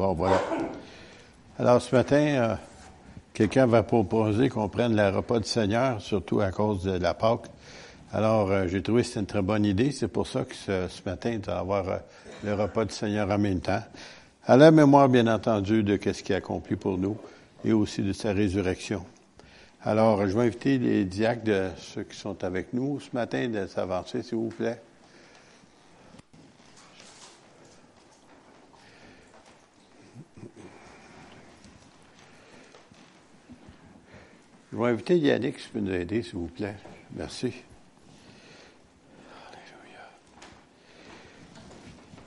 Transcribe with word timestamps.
Bon, 0.00 0.14
voilà. 0.14 0.40
Alors, 1.58 1.82
ce 1.82 1.94
matin, 1.94 2.16
euh, 2.16 2.54
quelqu'un 3.34 3.66
va 3.66 3.82
proposer 3.82 4.48
qu'on 4.48 4.66
prenne 4.66 4.96
le 4.96 5.14
repas 5.14 5.40
du 5.40 5.46
Seigneur, 5.46 6.00
surtout 6.00 6.40
à 6.40 6.50
cause 6.50 6.84
de 6.84 6.92
la 6.92 7.12
Pâque. 7.12 7.50
Alors, 8.10 8.50
euh, 8.50 8.66
j'ai 8.66 8.82
trouvé 8.82 9.02
que 9.02 9.08
c'était 9.08 9.20
une 9.20 9.26
très 9.26 9.42
bonne 9.42 9.66
idée. 9.66 9.92
C'est 9.92 10.08
pour 10.08 10.26
ça 10.26 10.46
que 10.46 10.54
ce, 10.54 10.88
matin, 11.04 11.38
tu 11.38 11.50
vas 11.50 11.58
avoir 11.58 11.86
euh, 11.86 11.96
le 12.44 12.54
repas 12.54 12.86
du 12.86 12.94
Seigneur 12.94 13.30
en 13.30 13.36
même 13.36 13.60
temps. 13.60 13.82
À 14.46 14.56
la 14.56 14.70
mémoire, 14.70 15.10
bien 15.10 15.26
entendu, 15.26 15.82
de 15.82 15.98
ce 16.02 16.22
qu'il 16.22 16.34
a 16.34 16.38
accompli 16.38 16.76
pour 16.76 16.96
nous 16.96 17.18
et 17.62 17.74
aussi 17.74 18.00
de 18.00 18.14
sa 18.14 18.32
résurrection. 18.32 19.04
Alors, 19.84 20.26
je 20.26 20.34
vais 20.34 20.46
inviter 20.46 20.78
les 20.78 21.04
diacres 21.04 21.44
de 21.44 21.68
ceux 21.76 22.04
qui 22.04 22.16
sont 22.16 22.42
avec 22.42 22.72
nous 22.72 23.00
ce 23.00 23.10
matin 23.12 23.48
de 23.48 23.66
s'avancer, 23.66 24.22
s'il 24.22 24.38
vous 24.38 24.48
plaît. 24.48 24.80
Je 34.72 34.78
vais 34.78 34.86
inviter 34.86 35.18
Yannick, 35.18 35.58
si 35.58 35.66
tu 35.66 35.72
peux 35.72 35.80
nous 35.80 35.92
aider, 35.92 36.22
s'il 36.22 36.34
vous 36.34 36.46
plaît. 36.46 36.76
Merci. 37.16 37.52
Alléluia. 39.48 40.00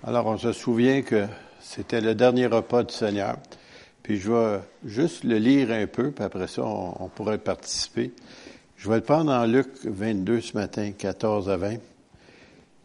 Alors, 0.04 0.26
on 0.26 0.38
se 0.38 0.52
souvient 0.52 1.02
que 1.04 1.26
c'était 1.62 2.02
le 2.02 2.16
dernier 2.16 2.48
repas 2.48 2.84
du 2.84 2.94
Seigneur. 2.94 3.38
Puis 4.02 4.18
je 4.18 4.30
vais 4.30 4.60
juste 4.84 5.24
le 5.24 5.38
lire 5.38 5.72
un 5.72 5.88
peu, 5.88 6.12
puis 6.12 6.26
après 6.26 6.48
ça, 6.48 6.64
on, 6.66 7.08
pourrait 7.08 7.38
participer. 7.38 8.12
Je 8.76 8.90
vais 8.90 8.98
le 8.98 9.04
prendre 9.04 9.32
en 9.32 9.46
Luc 9.46 9.68
22 9.86 10.42
ce 10.42 10.58
matin, 10.58 10.92
14 10.92 11.50
à 11.50 11.56
20. 11.56 11.76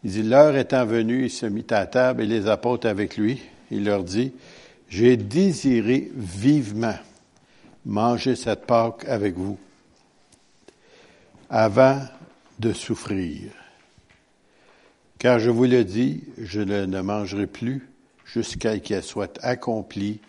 Il 0.05 0.11
dit, 0.11 0.23
l'heure 0.23 0.55
étant 0.55 0.85
venue, 0.85 1.25
il 1.25 1.29
se 1.29 1.45
mit 1.45 1.65
à 1.71 1.85
table 1.85 2.23
et 2.23 2.27
les 2.27 2.47
apôtres 2.47 2.87
avec 2.87 3.17
lui. 3.17 3.41
Il 3.71 3.83
leur 3.83 4.05
dit, 4.05 4.31
j'ai 4.87 5.17
désiré 5.17 6.09
vivement 6.15 6.95
manger 7.85 8.35
cette 8.35 8.65
Pâque 8.65 9.05
avec 9.07 9.35
vous 9.35 9.57
avant 11.49 12.01
de 12.59 12.73
souffrir. 12.73 13.51
Car 15.17 15.39
je 15.39 15.49
vous 15.49 15.65
le 15.65 15.83
dis, 15.83 16.23
je 16.37 16.61
ne 16.61 17.01
mangerai 17.01 17.47
plus 17.47 17.89
jusqu'à 18.25 18.75
ce 18.75 18.79
qu'elle 18.79 19.03
soit 19.03 19.39
accomplie 19.43 20.19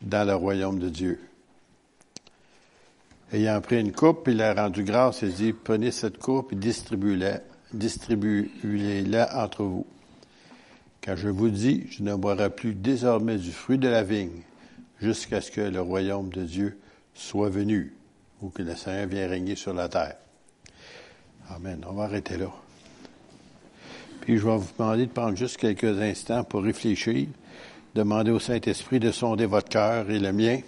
dans 0.00 0.26
le 0.26 0.34
royaume 0.34 0.78
de 0.78 0.88
Dieu. 0.88 1.20
Ayant 3.32 3.60
pris 3.60 3.80
une 3.80 3.92
coupe, 3.92 4.28
il 4.28 4.40
a 4.40 4.54
rendu 4.54 4.84
grâce 4.84 5.22
et 5.22 5.28
dit, 5.28 5.52
prenez 5.52 5.90
cette 5.90 6.18
coupe 6.18 6.52
et 6.52 6.56
distribuez-la, 6.56 7.40
distribuez-la 7.74 9.44
entre 9.44 9.64
vous. 9.64 9.86
Car 11.02 11.16
je 11.16 11.28
vous 11.28 11.50
dis, 11.50 11.86
je 11.90 12.02
ne 12.02 12.14
boirai 12.14 12.48
plus 12.48 12.74
désormais 12.74 13.36
du 13.36 13.52
fruit 13.52 13.78
de 13.78 13.88
la 13.88 14.02
vigne 14.02 14.42
jusqu'à 15.00 15.40
ce 15.42 15.50
que 15.50 15.60
le 15.60 15.80
royaume 15.80 16.30
de 16.30 16.44
Dieu 16.44 16.78
soit 17.18 17.50
venu 17.50 17.92
ou 18.40 18.48
que 18.50 18.62
le 18.62 18.76
Seigneur 18.76 19.08
vienne 19.08 19.30
régner 19.30 19.56
sur 19.56 19.74
la 19.74 19.88
terre. 19.88 20.16
Amen. 21.50 21.84
On 21.88 21.92
va 21.92 22.04
arrêter 22.04 22.36
là. 22.36 22.50
Puis 24.20 24.38
je 24.38 24.46
vais 24.46 24.56
vous 24.56 24.68
demander 24.78 25.06
de 25.06 25.10
prendre 25.10 25.36
juste 25.36 25.56
quelques 25.56 26.00
instants 26.00 26.44
pour 26.44 26.62
réfléchir, 26.62 27.26
demander 27.94 28.30
au 28.30 28.38
Saint-Esprit 28.38 29.00
de 29.00 29.10
sonder 29.10 29.46
votre 29.46 29.68
cœur 29.68 30.08
et 30.10 30.18
le 30.18 30.32
mien 30.32 30.60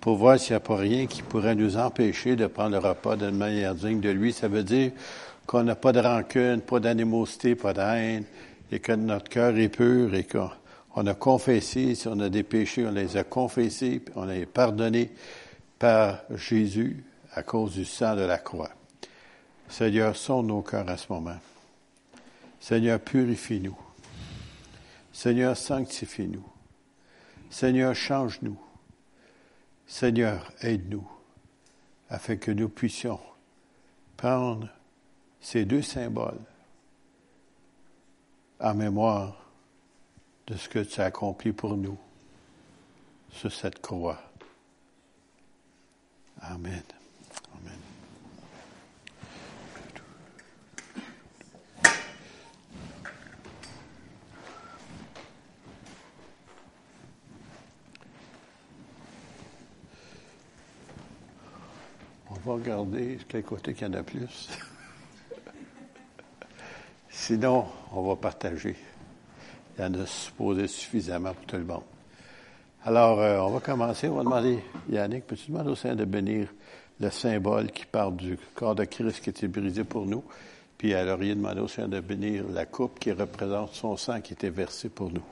pour 0.00 0.16
voir 0.16 0.38
s'il 0.38 0.52
n'y 0.52 0.56
a 0.56 0.60
pas 0.60 0.76
rien 0.76 1.06
qui 1.06 1.22
pourrait 1.22 1.54
nous 1.54 1.76
empêcher 1.76 2.36
de 2.36 2.46
prendre 2.46 2.70
le 2.70 2.78
repas 2.78 3.16
d'une 3.16 3.36
manière 3.36 3.74
digne 3.74 4.00
de 4.00 4.10
lui. 4.10 4.32
Ça 4.32 4.48
veut 4.48 4.62
dire 4.62 4.92
qu'on 5.46 5.64
n'a 5.64 5.74
pas 5.74 5.92
de 5.92 6.00
rancune, 6.00 6.60
pas 6.60 6.80
d'animosité, 6.80 7.54
pas 7.54 7.74
de 7.74 7.80
haine, 7.80 8.24
et 8.72 8.78
que 8.78 8.92
notre 8.92 9.28
cœur 9.28 9.56
est 9.58 9.68
pur 9.68 10.14
et 10.14 10.24
qu'on 10.24 11.06
a 11.06 11.14
confessé, 11.14 11.94
si 11.94 12.08
on 12.08 12.20
a 12.20 12.30
des 12.30 12.42
péchés, 12.42 12.86
on 12.86 12.92
les 12.92 13.16
a 13.16 13.24
confessés, 13.24 14.02
on 14.14 14.24
les 14.24 14.44
a 14.44 14.46
pardonnés 14.46 15.10
par 15.78 16.20
Jésus 16.30 17.04
à 17.32 17.42
cause 17.42 17.74
du 17.74 17.84
sang 17.84 18.16
de 18.16 18.22
la 18.22 18.38
croix. 18.38 18.70
Seigneur, 19.68 20.14
sonde 20.16 20.46
nos 20.46 20.62
cœurs 20.62 20.88
à 20.88 20.96
ce 20.96 21.12
moment. 21.12 21.38
Seigneur, 22.60 23.00
purifie-nous. 23.00 23.76
Seigneur, 25.12 25.56
sanctifie-nous. 25.56 26.46
Seigneur, 27.50 27.94
change-nous. 27.94 28.58
Seigneur, 29.86 30.50
aide-nous 30.60 31.06
afin 32.08 32.36
que 32.36 32.50
nous 32.50 32.68
puissions 32.68 33.20
prendre 34.16 34.68
ces 35.40 35.64
deux 35.64 35.82
symboles 35.82 36.40
en 38.60 38.74
mémoire 38.74 39.36
de 40.46 40.56
ce 40.56 40.68
que 40.68 40.78
tu 40.78 41.00
as 41.00 41.06
accompli 41.06 41.52
pour 41.52 41.76
nous 41.76 41.98
sur 43.30 43.52
cette 43.52 43.80
croix. 43.80 44.23
Amen. 46.50 46.82
Amen. 47.54 47.78
On 62.28 62.34
va 62.34 62.52
regarder 62.52 63.18
quel 63.26 63.42
côté 63.42 63.72
qu'il 63.72 63.86
y 63.86 63.90
en 63.90 63.94
a 63.94 64.02
plus. 64.02 64.50
Sinon, 67.08 67.66
on 67.92 68.02
va 68.02 68.16
partager. 68.16 68.76
Il 69.78 69.82
y 69.82 69.84
en 69.86 69.94
a 69.94 70.06
supposé 70.06 70.68
suffisamment 70.68 71.32
pour 71.32 71.46
tout 71.46 71.56
le 71.56 71.64
monde. 71.64 71.93
Alors, 72.86 73.18
euh, 73.18 73.38
on 73.38 73.48
va 73.48 73.60
commencer. 73.60 74.08
On 74.08 74.16
va 74.16 74.24
demander, 74.24 74.58
Yannick, 74.90 75.26
peux-tu 75.26 75.50
demander 75.50 75.70
au 75.70 75.74
Seigneur 75.74 75.96
de 75.96 76.04
bénir 76.04 76.48
le 77.00 77.08
symbole 77.08 77.72
qui 77.72 77.86
parle 77.86 78.14
du 78.14 78.38
corps 78.54 78.74
de 78.74 78.84
Christ 78.84 79.22
qui 79.22 79.30
était 79.30 79.48
brisé 79.48 79.84
pour 79.84 80.04
nous? 80.04 80.22
Puis 80.76 80.92
alors, 80.92 81.22
il 81.22 81.30
a 81.30 81.34
demandé 81.34 81.60
au 81.60 81.68
Seigneur 81.68 81.88
de 81.88 82.00
bénir 82.00 82.44
la 82.52 82.66
coupe 82.66 82.98
qui 82.98 83.10
représente 83.10 83.72
son 83.72 83.96
sang 83.96 84.20
qui 84.20 84.34
était 84.34 84.50
versé 84.50 84.90
pour 84.90 85.10
nous. 85.10 85.22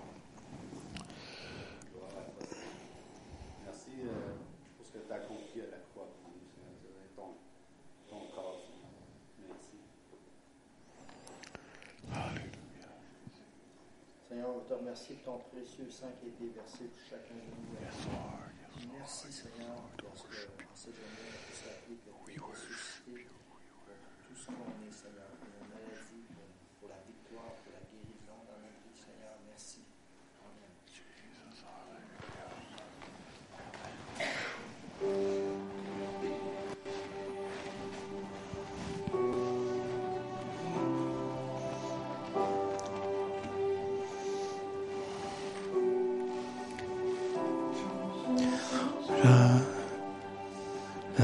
Merci 14.93 15.15
pour 15.25 15.41
ton 15.41 15.49
précieux 15.49 15.89
sang 15.89 16.13
qui 16.21 16.27
a 16.27 16.29
été 16.29 16.53
versé 16.53 16.85
pour 16.85 17.01
chacun 17.09 17.33
de 17.33 17.49
nous. 17.49 18.93
Merci 18.93 19.33
Seigneur 19.33 19.73
parce 19.97 20.21
que 20.21 20.45
en 20.69 20.77
cette 20.77 20.93
journée, 20.93 21.33
on 21.33 21.49
peut 21.49 21.57
se 21.57 21.65
rappeler 21.65 21.97
que 21.97 22.13
tu 22.13 22.37
es 22.37 22.39
ressuscité. 22.39 23.25
pour 23.49 23.57
tout 23.57 24.37
ce 24.37 24.47
qu'on 24.53 24.69
est, 24.85 24.93
Seigneur, 24.93 25.32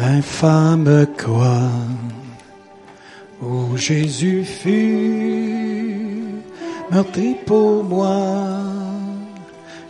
l'infâme 0.00 1.06
croix 1.16 1.70
où 3.42 3.76
Jésus 3.76 4.44
fut 4.44 5.58
meurtri 6.90 7.36
pour 7.46 7.84
moi. 7.84 8.60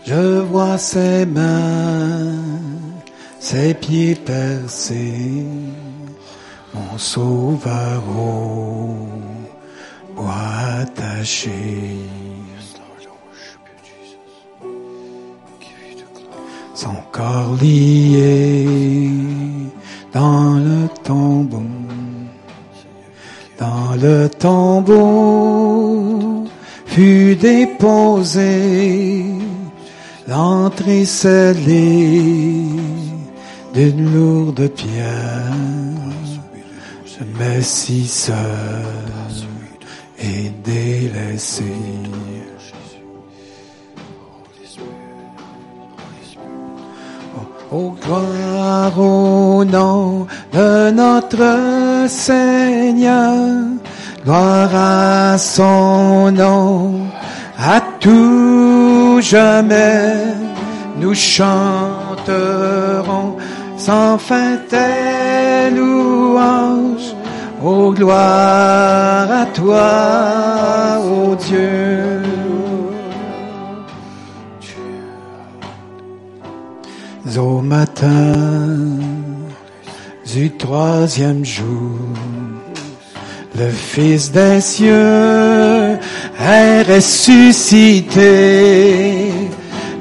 Je 0.04 0.40
vois 0.40 0.78
ses 0.78 1.26
mains, 1.26 2.32
ses 3.38 3.74
pieds 3.74 4.14
percés, 4.14 5.44
mon 6.74 6.96
sauveur 6.98 8.02
au 10.16 10.26
attaché. 10.80 11.98
Son 16.74 16.94
corps 17.10 17.56
lié 17.60 18.66
dans 20.18 20.54
le 20.68 20.88
tombeau, 21.04 21.62
dans 23.56 23.94
le 24.02 24.28
tombeau 24.28 25.78
fut 26.86 27.36
déposé 27.36 29.22
l'entrée 30.26 31.04
scellée 31.04 32.64
d'une 33.72 34.12
lourde 34.12 34.66
pierre, 34.70 35.54
le 37.20 37.26
Messie 37.38 38.08
seul 38.08 38.34
et 40.18 40.50
délaissé. 40.64 41.72
Oh, 47.70 47.94
gloire 48.02 48.98
au 48.98 49.62
nom 49.62 50.26
de 50.54 50.90
notre 50.90 52.08
Seigneur, 52.08 53.34
gloire 54.24 54.74
à 54.74 55.36
son 55.36 56.32
nom, 56.32 57.02
à 57.58 57.82
tout 58.00 59.20
jamais, 59.20 60.14
nous 60.96 61.12
chanterons 61.12 61.66
sans 63.76 64.16
fin 64.16 64.56
tes 64.70 65.68
louanges. 65.76 67.14
Oh, 67.62 67.92
gloire 67.92 69.30
à 69.30 69.44
toi, 69.52 71.00
ô 71.04 71.34
Dieu. 71.34 71.97
Au 77.36 77.60
matin 77.60 78.32
du 80.32 80.50
troisième 80.56 81.44
jour, 81.44 81.98
le 83.54 83.68
Fils 83.70 84.32
des 84.32 84.60
cieux 84.60 85.98
est 86.40 86.82
ressuscité. 86.88 88.20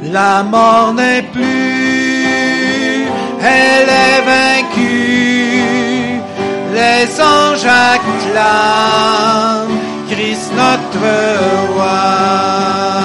La 0.04 0.44
mort 0.44 0.94
n'est 0.94 1.24
plus, 1.34 3.08
elle 3.42 3.90
est 3.90 4.22
vaincue. 4.34 6.22
Les 6.74 7.22
anges 7.22 7.66
acclament 7.94 9.78
Christ 10.10 10.52
notre 10.56 11.08
roi. 11.74 12.97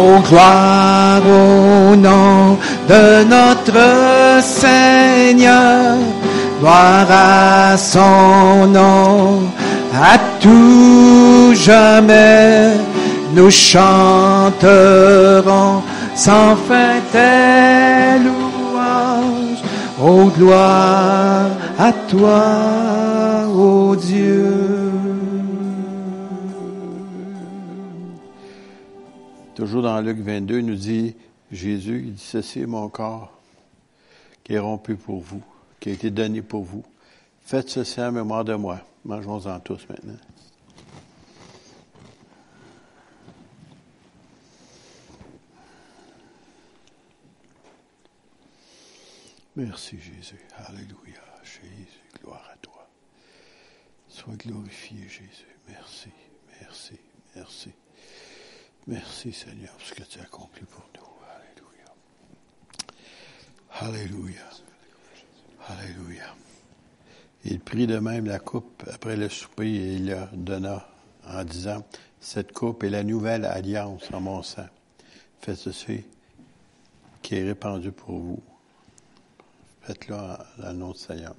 Oh, 0.00 0.20
gloire 0.28 1.22
au 1.26 1.96
nom 1.96 2.56
de 2.88 3.24
notre 3.24 4.40
Seigneur, 4.42 5.96
gloire 6.60 7.10
à 7.10 7.76
son 7.76 8.68
nom, 8.68 9.42
à 9.92 10.16
tout 10.38 11.52
jamais, 11.54 12.74
nous 13.34 13.50
chanterons 13.50 14.52
sans 16.14 16.54
fin 16.68 17.00
tes 17.10 18.20
louanges. 18.22 19.64
Oh, 20.00 20.30
gloire 20.38 21.50
à 21.76 21.92
toi, 22.08 23.48
ô 23.52 23.96
Dieu. 23.96 24.77
Toujours 29.58 29.82
dans 29.82 30.00
Luc 30.00 30.18
22, 30.18 30.60
il 30.60 30.66
nous 30.66 30.76
dit, 30.76 31.16
Jésus, 31.50 32.04
il 32.06 32.14
dit, 32.14 32.22
ceci 32.22 32.60
est 32.60 32.66
mon 32.66 32.88
corps 32.88 33.36
qui 34.44 34.52
est 34.52 34.58
rompu 34.60 34.94
pour 34.94 35.18
vous, 35.18 35.42
qui 35.80 35.88
a 35.88 35.92
été 35.94 36.12
donné 36.12 36.42
pour 36.42 36.62
vous. 36.62 36.84
Faites 37.40 37.68
ceci 37.68 38.00
en 38.00 38.12
mémoire 38.12 38.44
de 38.44 38.54
moi. 38.54 38.80
Mangeons-en 39.04 39.58
tous 39.58 39.84
maintenant. 39.88 40.14
Merci 49.56 49.98
Jésus. 49.98 50.38
Alléluia. 50.68 51.20
Jésus, 51.42 52.00
gloire 52.22 52.48
à 52.52 52.56
toi. 52.58 52.88
Sois 54.06 54.36
glorifié 54.36 55.00
Jésus. 55.08 55.56
Merci, 55.66 56.10
merci, 56.60 56.94
merci. 57.34 57.72
Merci 58.88 59.34
Seigneur 59.34 59.70
pour 59.72 59.86
ce 59.86 59.92
que 59.92 60.02
tu 60.02 60.18
as 60.18 60.22
accompli 60.22 60.62
pour 60.64 60.82
nous. 60.96 61.02
Alléluia. 63.70 64.08
Alléluia. 64.08 64.42
Alléluia. 65.68 66.34
Il 67.44 67.60
prit 67.60 67.86
de 67.86 67.98
même 67.98 68.24
la 68.24 68.38
coupe 68.38 68.82
après 68.90 69.16
le 69.16 69.28
souper 69.28 69.68
et 69.68 69.94
il 69.96 70.06
la 70.06 70.30
donna 70.32 70.88
en 71.26 71.44
disant, 71.44 71.84
cette 72.18 72.52
coupe 72.52 72.82
est 72.82 72.88
la 72.88 73.04
nouvelle 73.04 73.44
alliance 73.44 74.10
en 74.10 74.22
mon 74.22 74.42
sang. 74.42 74.66
Faites 75.42 75.56
ceci 75.56 76.04
qui 77.20 77.36
est 77.36 77.44
répandu 77.44 77.92
pour 77.92 78.18
vous. 78.18 78.42
Faites-le 79.82 80.14
en 80.14 80.38
le 80.62 80.72
nom 80.72 80.94
Seigneur. 80.94 81.34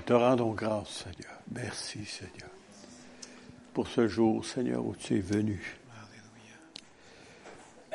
Nous 0.00 0.06
te 0.06 0.12
rendons 0.14 0.54
grâce, 0.54 1.04
Seigneur. 1.04 1.38
Merci, 1.52 2.06
Seigneur, 2.06 2.48
pour 3.74 3.86
ce 3.86 4.08
jour, 4.08 4.46
Seigneur, 4.46 4.82
où 4.82 4.96
tu 4.96 5.18
es 5.18 5.20
venu. 5.20 5.76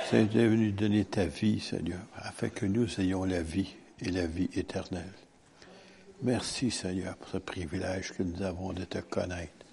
Tu 0.07 0.16
es 0.16 0.25
venu 0.25 0.72
donner 0.72 1.04
ta 1.06 1.25
vie, 1.25 1.60
Seigneur, 1.60 2.02
afin 2.16 2.50
que 2.50 2.68
nous 2.68 3.02
ayons 3.02 3.24
la 3.24 3.42
vie 3.42 3.75
et 4.02 4.12
la 4.12 4.28
vie 4.28 4.52
éternelle. 4.54 5.16
Merci, 6.22 6.69
Seigneur, 6.69 7.18
pour 7.18 7.30
ce 7.30 7.38
privilège 7.38 8.12
que 8.12 8.22
nous 8.22 8.44
avons 8.44 8.72
de 8.72 8.84
te 8.84 9.00
connaître. 9.00 9.66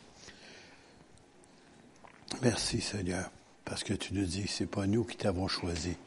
Merci, 2.40 2.80
Seigneur, 2.80 3.30
parce 3.66 3.84
que 3.84 3.92
tu 3.92 4.14
nous 4.14 4.24
dis, 4.24 4.48
c'est 4.48 4.64
pas 4.64 4.86
nous 4.86 5.04
qui 5.04 5.18
t'avons 5.18 5.48
choisi, 5.48 5.98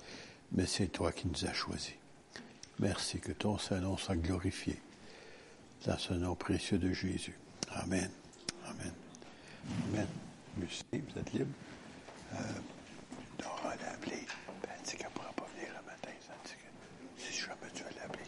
mais 0.53 0.65
c'est 0.65 0.87
toi 0.87 1.11
qui 1.11 1.27
nous 1.27 1.45
as 1.45 1.53
choisis. 1.53 1.93
Merci 2.79 3.19
que 3.19 3.31
ton 3.31 3.59
Saint-Nom 3.59 3.95
soit 3.95 4.15
glorifié 4.15 4.79
dans 5.85 5.97
ce 5.97 6.13
nom 6.13 6.35
précieux 6.35 6.77
de 6.77 6.91
Jésus. 6.91 7.37
Amen. 7.83 8.09
Amen. 8.67 8.93
Amen. 9.89 10.07
Lucie, 10.59 10.83
vous 10.93 11.19
êtes 11.19 11.33
libre? 11.33 11.51
Euh, 12.33 12.37
Dora 13.37 13.75
l'a 13.81 13.91
appelé. 13.91 14.15
Elle 14.63 14.83
dit 14.83 14.95
qu'elle 14.95 15.07
ne 15.07 15.11
pourra 15.11 15.31
pas 15.35 15.45
venir 15.55 15.69
le 15.69 15.85
matin. 15.85 16.09
Si 17.17 17.39
jamais 17.39 17.71
tu 17.73 17.83
l'appeler. 17.83 18.23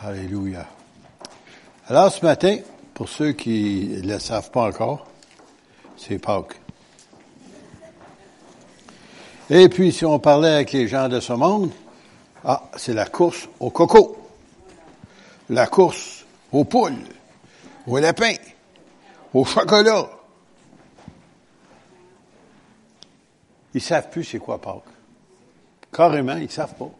Alléluia. 0.00 0.66
Alors, 1.86 2.10
ce 2.10 2.24
matin, 2.24 2.58
pour 2.92 3.08
ceux 3.08 3.32
qui 3.32 4.00
ne 4.02 4.12
le 4.12 4.18
savent 4.18 4.50
pas 4.50 4.66
encore, 4.66 5.06
c'est 5.96 6.18
Pâques. 6.18 6.60
Et 9.50 9.68
puis, 9.68 9.92
si 9.92 10.04
on 10.04 10.18
parlait 10.18 10.54
avec 10.54 10.72
les 10.72 10.88
gens 10.88 11.08
de 11.08 11.20
ce 11.20 11.34
monde, 11.34 11.70
ah, 12.44 12.64
c'est 12.76 12.94
la 12.94 13.06
course 13.06 13.48
au 13.60 13.70
coco 13.70 14.23
la 15.50 15.66
course 15.66 16.24
aux 16.52 16.64
poules, 16.64 16.92
aux 17.86 17.98
lapins, 17.98 18.36
au 19.32 19.44
chocolat. 19.44 20.08
Ils 23.74 23.80
savent 23.80 24.08
plus 24.10 24.24
c'est 24.24 24.38
quoi 24.38 24.60
Pâques. 24.60 24.82
Carrément, 25.92 26.36
ils 26.36 26.50
savent 26.50 26.74
pas. 26.74 26.90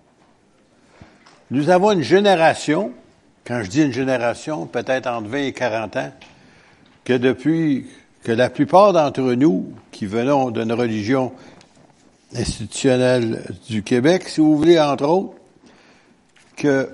Nous 1.51 1.71
avons 1.71 1.93
une 1.93 2.03
génération, 2.03 2.93
quand 3.45 3.63
je 3.63 3.71
dis 3.71 3.83
une 3.83 3.93
génération, 3.93 4.67
peut-être 4.67 5.07
entre 5.07 5.29
20 5.29 5.39
et 5.39 5.53
40 5.53 5.97
ans, 5.97 6.13
que 7.05 7.13
depuis 7.13 7.87
que 8.25 8.33
la 8.33 8.51
plupart 8.51 8.93
d'entre 8.93 9.21
nous, 9.35 9.73
qui 9.93 10.07
venons 10.07 10.51
d'une 10.51 10.73
religion 10.73 11.33
institutionnelle 12.35 13.45
du 13.69 13.83
Québec, 13.83 14.29
si 14.29 14.41
vous 14.41 14.57
voulez, 14.57 14.81
entre 14.81 15.05
autres, 15.07 15.35
que 16.57 16.89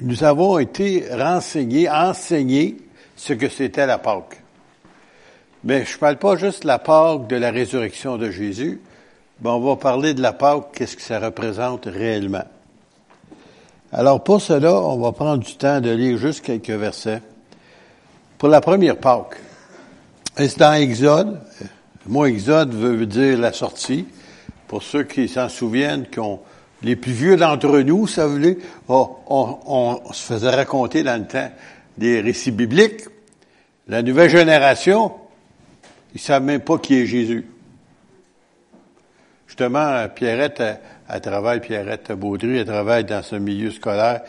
nous 0.00 0.24
avons 0.24 0.58
été 0.58 1.06
renseignés, 1.10 1.88
enseignés 1.88 2.76
ce 3.16 3.32
que 3.32 3.48
c'était 3.48 3.86
la 3.86 3.98
Pâque. 3.98 4.42
Mais 5.64 5.84
je 5.84 5.94
ne 5.94 5.98
parle 5.98 6.16
pas 6.16 6.36
juste 6.36 6.62
de 6.62 6.68
la 6.68 6.78
Pâque 6.78 7.26
de 7.28 7.36
la 7.36 7.50
résurrection 7.50 8.18
de 8.18 8.30
Jésus, 8.30 8.80
mais 9.40 9.50
on 9.50 9.60
va 9.60 9.76
parler 9.76 10.14
de 10.14 10.22
la 10.22 10.32
Pâque, 10.32 10.68
qu'est-ce 10.74 10.96
que 10.96 11.02
ça 11.02 11.18
représente 11.18 11.86
réellement. 11.86 12.44
Alors 13.92 14.22
pour 14.22 14.40
cela, 14.42 14.74
on 14.74 14.98
va 14.98 15.12
prendre 15.12 15.42
du 15.42 15.56
temps 15.56 15.80
de 15.80 15.90
lire 15.90 16.18
juste 16.18 16.44
quelques 16.44 16.70
versets. 16.70 17.22
Pour 18.38 18.48
la 18.48 18.60
première 18.60 18.98
Pâque, 18.98 19.40
c'est 20.36 20.58
dans 20.58 20.74
Exode? 20.74 21.40
Moi, 22.06 22.28
Exode 22.28 22.74
veut 22.74 23.06
dire 23.06 23.38
la 23.38 23.52
sortie. 23.52 24.06
Pour 24.68 24.82
ceux 24.82 25.04
qui 25.04 25.28
s'en 25.28 25.48
souviennent, 25.48 26.06
qui 26.06 26.20
ont 26.20 26.40
les 26.82 26.96
plus 26.96 27.12
vieux 27.12 27.36
d'entre 27.36 27.80
nous, 27.80 28.06
ça 28.06 28.26
voulait, 28.26 28.58
oh, 28.88 29.18
on, 29.28 30.12
se 30.12 30.22
faisait 30.22 30.50
raconter 30.50 31.02
dans 31.02 31.20
le 31.20 31.26
temps 31.26 31.50
des 31.96 32.20
récits 32.20 32.50
bibliques. 32.50 33.04
La 33.88 34.02
nouvelle 34.02 34.30
génération, 34.30 35.12
ils 36.14 36.20
savent 36.20 36.42
même 36.42 36.60
pas 36.60 36.78
qui 36.78 37.00
est 37.00 37.06
Jésus. 37.06 37.46
Justement, 39.46 40.06
Pierrette, 40.14 40.62
elle, 41.08 41.20
travaille, 41.20 41.60
Pierrette 41.60 42.12
Baudry, 42.12 42.58
elle 42.58 42.66
travaille 42.66 43.04
dans 43.04 43.22
ce 43.22 43.36
milieu 43.36 43.70
scolaire, 43.70 44.22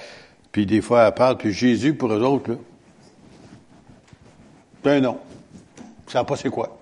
puis 0.51 0.65
des 0.65 0.81
fois 0.81 1.07
elle 1.07 1.13
parle, 1.13 1.37
puis 1.37 1.51
Jésus 1.51 1.95
pour 1.95 2.13
eux 2.13 2.21
autres, 2.21 2.51
là, 2.51 2.57
un 4.85 5.01
nom. 5.01 5.17
Ils 6.07 6.11
savent 6.11 6.25
pas 6.25 6.37
c'est 6.37 6.49
quoi. 6.49 6.77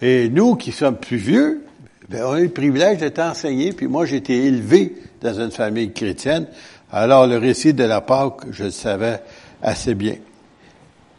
Et 0.00 0.28
nous 0.28 0.56
qui 0.56 0.72
sommes 0.72 0.96
plus 0.96 1.16
vieux, 1.16 1.64
ben, 1.73 1.73
on 2.12 2.32
a 2.32 2.40
le 2.40 2.48
privilège 2.48 2.98
d'être 2.98 3.18
enseigné, 3.20 3.72
puis 3.72 3.86
moi 3.86 4.06
j'ai 4.06 4.16
été 4.16 4.44
élevé 4.44 4.94
dans 5.20 5.40
une 5.40 5.50
famille 5.50 5.92
chrétienne. 5.92 6.46
Alors, 6.92 7.26
le 7.26 7.38
récit 7.38 7.74
de 7.74 7.84
la 7.84 8.00
Pâque, 8.00 8.42
je 8.50 8.64
le 8.64 8.70
savais 8.70 9.20
assez 9.62 9.94
bien. 9.94 10.16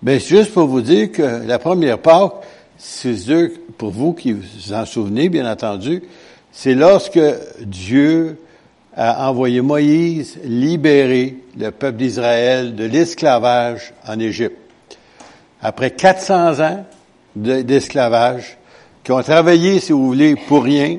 Mais 0.04 0.20
juste 0.20 0.54
pour 0.54 0.68
vous 0.68 0.82
dire 0.82 1.12
que 1.12 1.46
la 1.46 1.60
première 1.60 2.00
Pâque, 2.00 2.34
c'est 2.78 3.18
sûr, 3.18 3.50
pour 3.78 3.92
vous 3.92 4.14
qui 4.14 4.32
vous 4.32 4.74
en 4.74 4.86
souvenez, 4.86 5.28
bien 5.28 5.52
entendu, 5.52 6.04
c'est 6.52 6.76
lorsque 6.76 7.20
Dieu 7.60 8.38
a 8.96 9.30
envoyé 9.30 9.60
Moïse 9.62 10.38
libérer 10.44 11.38
le 11.58 11.72
peuple 11.72 11.98
d'Israël 11.98 12.76
de 12.76 12.86
l'esclavage 12.86 13.94
en 14.08 14.20
Égypte. 14.20 14.56
Après 15.62 15.92
400 15.92 16.60
ans 16.62 16.86
d'esclavage, 17.36 18.58
qui 19.06 19.12
ont 19.12 19.22
travaillé, 19.22 19.80
si 19.80 19.92
vous 19.92 20.08
voulez, 20.08 20.36
pour 20.36 20.64
rien, 20.64 20.98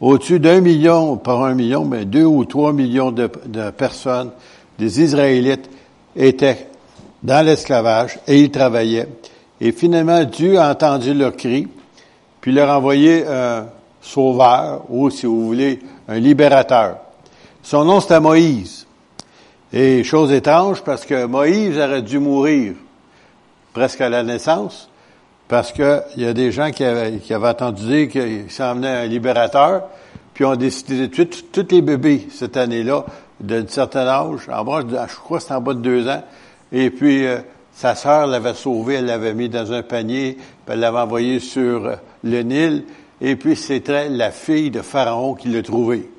au-dessus 0.00 0.40
d'un 0.40 0.62
million, 0.62 1.18
pas 1.18 1.34
un 1.34 1.52
million, 1.54 1.84
mais 1.84 2.06
deux 2.06 2.24
ou 2.24 2.46
trois 2.46 2.72
millions 2.72 3.12
de, 3.12 3.30
de 3.44 3.70
personnes, 3.70 4.30
des 4.78 5.02
Israélites, 5.02 5.68
étaient 6.16 6.66
dans 7.22 7.44
l'esclavage 7.44 8.18
et 8.26 8.40
ils 8.40 8.50
travaillaient. 8.50 9.08
Et 9.60 9.72
finalement, 9.72 10.24
Dieu 10.24 10.58
a 10.58 10.70
entendu 10.70 11.12
leur 11.12 11.36
cri, 11.36 11.68
puis 12.40 12.52
leur 12.52 12.70
a 12.70 12.78
envoyé 12.78 13.26
un 13.26 13.66
sauveur, 14.00 14.84
ou 14.88 15.10
si 15.10 15.26
vous 15.26 15.44
voulez, 15.46 15.80
un 16.08 16.18
libérateur. 16.18 16.96
Son 17.62 17.84
nom, 17.84 18.00
c'était 18.00 18.20
Moïse. 18.20 18.86
Et 19.74 20.04
chose 20.04 20.32
étrange, 20.32 20.82
parce 20.82 21.04
que 21.04 21.26
Moïse 21.26 21.76
aurait 21.76 22.00
dû 22.00 22.18
mourir 22.18 22.72
presque 23.74 24.00
à 24.00 24.08
la 24.08 24.22
naissance, 24.22 24.88
parce 25.48 25.72
qu'il 25.72 26.02
y 26.16 26.26
a 26.26 26.32
des 26.32 26.50
gens 26.50 26.70
qui 26.70 26.84
avaient, 26.84 27.18
qui 27.18 27.32
avaient 27.32 27.48
entendu 27.48 27.86
dire 27.86 28.08
qu'il 28.08 28.50
s'en 28.50 28.74
venait 28.74 28.88
un 28.88 29.06
libérateur, 29.06 29.84
puis 30.34 30.44
ont 30.44 30.56
décidé 30.56 30.98
de 30.98 31.06
tuer 31.06 31.28
tous 31.28 31.66
les 31.70 31.82
bébés 31.82 32.28
cette 32.30 32.56
année-là, 32.56 33.04
d'un 33.40 33.66
certain 33.66 34.06
âge, 34.06 34.48
en 34.52 34.64
bas, 34.64 34.80
je 34.82 35.16
crois 35.16 35.38
que 35.38 35.42
c'était 35.42 35.54
en 35.54 35.60
bas 35.60 35.74
de 35.74 35.80
deux 35.80 36.08
ans, 36.08 36.22
et 36.72 36.90
puis 36.90 37.26
euh, 37.26 37.38
sa 37.72 37.94
sœur 37.94 38.26
l'avait 38.26 38.54
sauvé, 38.54 38.94
elle 38.94 39.06
l'avait 39.06 39.34
mis 39.34 39.48
dans 39.48 39.72
un 39.72 39.82
panier, 39.82 40.36
puis 40.36 40.74
elle 40.74 40.80
l'avait 40.80 40.98
envoyé 40.98 41.38
sur 41.40 41.86
euh, 41.86 41.96
le 42.24 42.42
Nil, 42.42 42.84
et 43.20 43.36
puis 43.36 43.56
c'était 43.56 44.08
la 44.08 44.30
fille 44.30 44.70
de 44.70 44.82
Pharaon 44.82 45.34
qui 45.34 45.48
l'a 45.48 45.62
trouvé. 45.62 46.10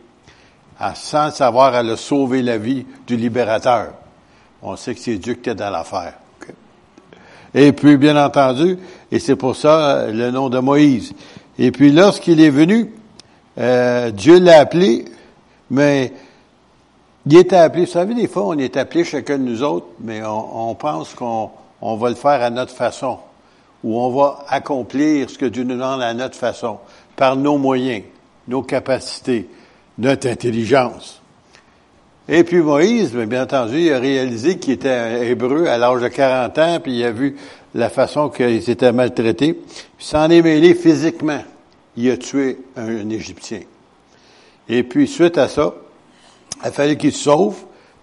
sans 0.96 1.32
savoir, 1.32 1.76
elle 1.76 1.92
a 1.92 1.98
sauvé 1.98 2.42
la 2.42 2.58
vie 2.58 2.86
du 3.06 3.18
libérateur. 3.18 3.94
On 4.62 4.76
sait 4.76 4.96
que 4.96 5.02
c'est 5.02 5.18
Dieu 5.18 5.36
qui 5.36 5.42
était 5.42 5.56
dans 5.56 5.70
l'affaire. 5.70 6.14
Et 7.58 7.72
puis, 7.72 7.98
bien 7.98 8.24
entendu, 8.24 8.78
et 9.12 9.18
c'est 9.18 9.36
pour 9.36 9.56
ça 9.56 9.90
euh, 9.90 10.12
le 10.12 10.30
nom 10.30 10.48
de 10.48 10.60
Moïse. 10.60 11.14
Et 11.58 11.72
puis, 11.72 11.92
lorsqu'il 11.92 12.40
est 12.40 12.52
venu, 12.52 12.94
euh, 13.58 14.12
Dieu 14.12 14.40
l'a 14.40 14.60
appelé, 14.60 15.06
mais 15.72 16.14
il 17.26 17.36
était 17.36 17.56
appelé, 17.56 17.86
vous 17.86 17.92
savez, 17.92 18.14
des 18.14 18.28
fois, 18.28 18.44
on 18.46 18.60
est 18.60 18.78
appelé 18.78 19.04
chacun 19.04 19.40
de 19.40 19.44
nous 19.44 19.64
autres, 19.64 19.88
mais 20.02 20.22
on, 20.24 20.76
pense 20.76 21.16
qu'on 21.16 21.50
on 21.82 21.96
va 21.96 22.10
le 22.10 22.16
faire 22.16 22.44
à 22.44 22.52
notre 22.52 22.76
façon, 22.76 23.18
ou 23.84 24.00
on 24.00 24.12
va 24.12 24.46
accomplir 24.50 25.28
ce 25.28 25.40
que 25.40 25.48
Dieu 25.48 25.64
nous 25.64 25.78
demande 25.78 26.04
à 26.04 26.14
notre 26.14 26.36
façon, 26.36 26.78
par 27.16 27.36
nos 27.36 27.58
moyens, 27.58 28.04
nos 28.48 28.62
capacités, 28.62 29.50
notre 29.98 30.30
intelligence. 30.30 31.24
Et 32.30 32.44
puis 32.44 32.58
Moïse, 32.58 33.14
bien 33.14 33.44
entendu, 33.44 33.80
il 33.80 33.94
a 33.94 34.00
réalisé 34.00 34.58
qu'il 34.58 34.74
était 34.74 35.30
hébreu 35.30 35.68
à 35.68 35.78
l'âge 35.78 36.02
de 36.02 36.10
40 36.10 36.58
ans, 36.58 36.80
puis 36.82 36.98
il 36.98 37.04
a 37.06 37.12
vu 37.12 37.38
la 37.74 37.90
façon 37.90 38.30
qu'il 38.30 38.62
s'était 38.62 38.92
maltraité. 38.92 39.54
Puis 39.54 40.06
s'en 40.06 40.30
est 40.30 40.42
mêlé 40.42 40.76
physiquement. 40.76 41.42
Il 41.96 42.12
a 42.12 42.18
tué 42.18 42.60
un, 42.76 43.10
Égyptien. 43.10 43.62
Et 44.68 44.84
puis, 44.84 45.08
suite 45.08 45.38
à 45.38 45.48
ça, 45.48 45.74
il 46.66 46.72
fallu 46.72 46.98
qu'il 46.98 47.14
se 47.14 47.24
sauve 47.24 47.56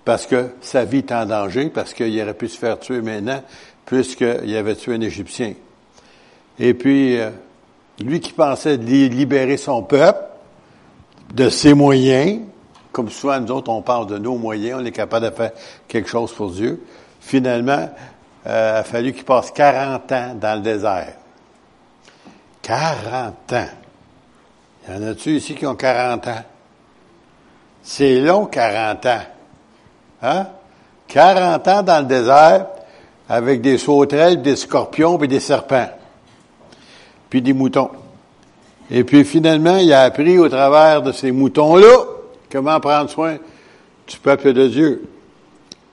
parce 0.04 0.26
que 0.26 0.50
sa 0.60 0.84
vie 0.84 0.98
est 0.98 1.12
en 1.12 1.26
danger, 1.26 1.68
parce 1.68 1.92
qu'il 1.92 2.20
aurait 2.20 2.34
pu 2.34 2.48
se 2.48 2.58
faire 2.58 2.78
tuer 2.78 3.02
maintenant, 3.02 3.42
puisqu'il 3.84 4.56
avait 4.56 4.74
tué 4.74 4.94
un 4.94 5.00
Égyptien. 5.02 5.52
Et 6.58 6.72
puis, 6.72 7.18
euh, 7.18 7.30
lui 8.02 8.20
qui 8.20 8.32
pensait 8.32 8.76
libérer 8.76 9.58
son 9.58 9.82
peuple 9.82 10.20
de 11.34 11.48
ses 11.50 11.74
moyens, 11.74 12.40
comme 12.94 13.10
souvent 13.10 13.40
nous 13.40 13.50
autres, 13.50 13.70
on 13.70 13.82
parle 13.82 14.06
de 14.06 14.18
nos 14.18 14.36
moyens, 14.36 14.80
on 14.80 14.84
est 14.86 14.92
capable 14.92 15.26
de 15.26 15.34
faire 15.34 15.50
quelque 15.88 16.08
chose 16.08 16.32
pour 16.32 16.52
Dieu. 16.52 16.80
Finalement, 17.20 17.90
euh, 18.46 18.72
il 18.76 18.78
a 18.78 18.84
fallu 18.84 19.12
qu'il 19.12 19.24
passe 19.24 19.50
40 19.50 20.12
ans 20.12 20.36
dans 20.40 20.54
le 20.54 20.60
désert. 20.60 21.14
40 22.62 23.52
ans. 23.52 23.68
Y 24.88 24.92
en 24.92 25.02
a-tu 25.08 25.30
ici 25.36 25.56
qui 25.56 25.66
ont 25.66 25.74
40 25.74 26.28
ans? 26.28 26.42
C'est 27.82 28.20
long, 28.20 28.46
40 28.46 29.06
ans. 29.06 29.22
Hein? 30.22 30.46
40 31.08 31.68
ans 31.68 31.82
dans 31.82 31.98
le 31.98 32.06
désert 32.06 32.66
avec 33.28 33.60
des 33.60 33.76
sauterelles, 33.76 34.40
des 34.40 34.54
scorpions 34.54 35.20
et 35.20 35.26
des 35.26 35.40
serpents. 35.40 35.88
Puis 37.28 37.42
des 37.42 37.54
moutons. 37.54 37.90
Et 38.88 39.02
puis 39.02 39.24
finalement, 39.24 39.78
il 39.78 39.92
a 39.92 40.02
appris 40.02 40.38
au 40.38 40.48
travers 40.48 41.02
de 41.02 41.10
ces 41.10 41.32
moutons-là 41.32 42.13
Comment 42.54 42.78
prendre 42.78 43.10
soin 43.10 43.38
du 44.06 44.16
peuple 44.20 44.52
de 44.52 44.68
Dieu? 44.68 45.08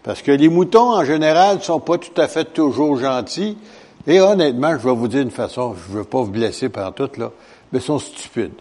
Parce 0.03 0.21
que 0.21 0.31
les 0.31 0.47
moutons, 0.47 0.91
en 0.91 1.03
général, 1.03 1.57
ne 1.57 1.61
sont 1.61 1.79
pas 1.79 1.97
tout 1.97 2.21
à 2.21 2.27
fait 2.27 2.53
toujours 2.53 2.99
gentils. 2.99 3.57
Et 4.05 4.21
honnêtement, 4.21 4.73
je 4.73 4.87
vais 4.87 4.93
vous 4.93 5.07
dire 5.07 5.21
une 5.21 5.31
façon, 5.31 5.73
je 5.75 5.91
ne 5.91 5.97
veux 5.97 6.03
pas 6.03 6.19
vous 6.19 6.29
blesser 6.29 6.69
par 6.69 6.93
tout, 6.93 7.09
là, 7.17 7.31
mais 7.71 7.79
ils 7.79 7.81
sont 7.81 7.97
stupides. 7.97 8.53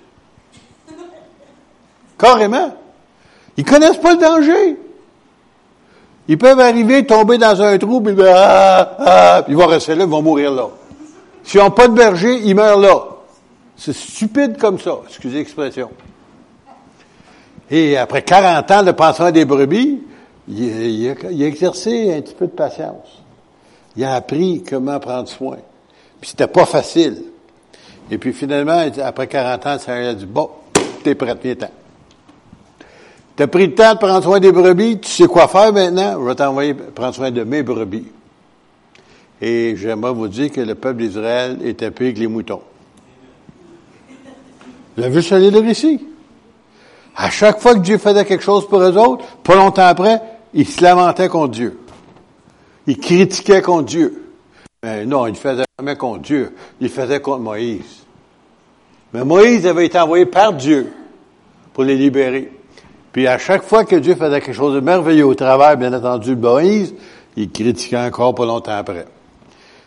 Carrément. 2.18 2.74
Ils 3.58 3.66
connaissent 3.66 3.98
pas 3.98 4.14
le 4.14 4.18
danger. 4.18 4.78
Ils 6.26 6.38
peuvent 6.38 6.60
arriver, 6.60 7.04
tomber 7.04 7.36
dans 7.36 7.60
un 7.60 7.76
trou, 7.76 8.00
puis, 8.00 8.16
ah, 8.24 8.96
ah, 8.98 9.44
ils 9.46 9.56
vont 9.56 9.66
rester 9.66 9.94
là, 9.94 10.04
ils 10.04 10.10
vont 10.10 10.22
mourir 10.22 10.52
là. 10.52 10.68
S'ils 11.44 11.60
n'ont 11.60 11.70
pas 11.70 11.86
de 11.86 11.92
berger, 11.92 12.40
ils 12.44 12.54
meurent 12.54 12.80
là. 12.80 13.04
C'est 13.76 13.94
stupide 13.94 14.56
comme 14.56 14.78
ça, 14.78 15.00
excusez 15.06 15.36
l'expression. 15.40 15.90
Et 17.70 17.96
après 17.96 18.22
40 18.22 18.70
ans 18.70 18.82
de 18.82 18.90
penser 18.90 19.30
des 19.32 19.44
brebis, 19.44 20.00
il, 20.48 21.08
a, 21.08 21.46
exercé 21.46 22.12
un 22.12 22.20
petit 22.20 22.34
peu 22.34 22.46
de 22.46 22.52
patience. 22.52 23.22
Il 23.96 24.04
a 24.04 24.14
appris 24.14 24.64
comment 24.68 24.98
prendre 24.98 25.28
soin. 25.28 25.58
Puis 26.20 26.30
c'était 26.30 26.48
pas 26.48 26.66
facile. 26.66 27.22
Et 28.10 28.18
puis 28.18 28.32
finalement, 28.32 28.84
après 29.04 29.28
40 29.28 29.66
ans, 29.66 29.78
ça 29.78 29.94
a 29.94 30.14
dit, 30.14 30.26
bon, 30.26 30.50
t'es 31.04 31.14
prêt, 31.14 31.36
viens 31.40 31.54
temps. 31.54 31.70
T'as 33.36 33.46
pris 33.46 33.68
le 33.68 33.74
temps 33.74 33.94
de 33.94 33.98
prendre 33.98 34.22
soin 34.22 34.40
des 34.40 34.52
brebis, 34.52 34.98
tu 34.98 35.08
sais 35.08 35.26
quoi 35.26 35.46
faire 35.46 35.72
maintenant? 35.72 36.20
Je 36.20 36.26
vais 36.26 36.34
t'envoyer 36.34 36.74
prendre 36.74 37.14
soin 37.14 37.30
de 37.30 37.44
mes 37.44 37.62
brebis. 37.62 38.06
Et 39.40 39.76
j'aimerais 39.76 40.12
vous 40.12 40.28
dire 40.28 40.50
que 40.50 40.60
le 40.60 40.74
peuple 40.74 40.98
d'Israël 40.98 41.58
était 41.64 41.90
pire 41.90 42.12
que 42.12 42.18
les 42.18 42.26
moutons. 42.26 42.60
Vous 44.96 45.04
avez 45.04 45.14
vu 45.14 45.22
ce 45.22 45.36
livre 45.36 45.64
ici? 45.64 46.09
À 47.16 47.30
chaque 47.30 47.60
fois 47.60 47.74
que 47.74 47.80
Dieu 47.80 47.98
faisait 47.98 48.24
quelque 48.24 48.44
chose 48.44 48.66
pour 48.68 48.80
eux 48.80 48.96
autres, 48.96 49.24
pas 49.42 49.56
longtemps 49.56 49.86
après, 49.86 50.22
ils 50.54 50.66
se 50.66 50.82
lamentaient 50.82 51.28
contre 51.28 51.52
Dieu. 51.52 51.78
Ils 52.86 52.98
critiquaient 52.98 53.62
contre 53.62 53.86
Dieu. 53.86 54.32
Mais 54.82 55.04
non, 55.04 55.26
ils 55.26 55.32
ne 55.32 55.36
faisaient 55.36 55.64
jamais 55.78 55.96
contre 55.96 56.22
Dieu. 56.22 56.54
Ils 56.80 56.88
faisaient 56.88 57.20
contre 57.20 57.40
Moïse. 57.40 58.04
Mais 59.12 59.24
Moïse 59.24 59.66
avait 59.66 59.86
été 59.86 59.98
envoyé 59.98 60.24
par 60.26 60.52
Dieu 60.52 60.92
pour 61.74 61.84
les 61.84 61.96
libérer. 61.96 62.52
Puis 63.12 63.26
à 63.26 63.38
chaque 63.38 63.62
fois 63.62 63.84
que 63.84 63.96
Dieu 63.96 64.14
faisait 64.14 64.40
quelque 64.40 64.54
chose 64.54 64.74
de 64.74 64.80
merveilleux 64.80 65.26
au 65.26 65.34
travers, 65.34 65.76
bien 65.76 65.92
entendu, 65.92 66.36
de 66.36 66.40
Moïse, 66.40 66.94
il 67.36 67.50
critiquait 67.50 67.98
encore 67.98 68.34
pas 68.34 68.46
longtemps 68.46 68.76
après. 68.76 69.06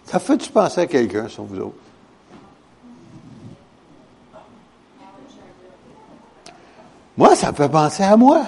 Ça 0.05 0.19
fait-tu 0.19 0.49
penser 0.51 0.81
à 0.81 0.85
quelqu'un, 0.85 1.27
sur 1.29 1.43
vous 1.43 1.59
autres? 1.59 1.82
Moi, 7.17 7.35
ça 7.35 7.51
me 7.51 7.55
fait 7.55 7.69
penser 7.69 8.03
à 8.03 8.17
moi. 8.17 8.43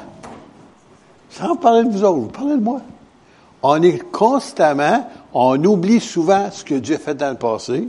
Sans 1.30 1.56
parler 1.56 1.84
de 1.84 1.90
vous 1.92 2.04
autres, 2.04 2.20
vous 2.20 2.28
parlez 2.28 2.56
de 2.56 2.62
moi. 2.62 2.82
On 3.62 3.82
est 3.82 4.00
constamment, 4.12 5.10
on 5.34 5.62
oublie 5.64 6.00
souvent 6.00 6.50
ce 6.52 6.64
que 6.64 6.76
Dieu 6.76 6.96
a 6.96 7.00
fait 7.00 7.16
dans 7.16 7.32
le 7.32 7.38
passé. 7.38 7.88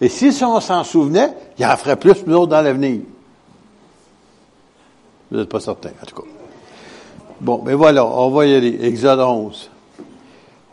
Et 0.00 0.08
si 0.08 0.32
on 0.42 0.60
s'en 0.60 0.84
souvenait, 0.84 1.32
il 1.58 1.64
en 1.64 1.76
ferait 1.76 1.96
plus 1.96 2.26
nous 2.26 2.36
autres 2.36 2.50
dans 2.50 2.62
l'avenir. 2.62 3.00
Vous 5.30 5.38
n'êtes 5.38 5.48
pas 5.48 5.60
certain, 5.60 5.90
en 6.02 6.06
tout 6.06 6.22
cas. 6.22 6.28
Bon, 7.40 7.62
mais 7.64 7.74
voilà, 7.74 8.04
on 8.04 8.30
va 8.30 8.46
y 8.46 8.54
aller. 8.54 8.78
Exode 8.82 9.20
11. 9.20 9.70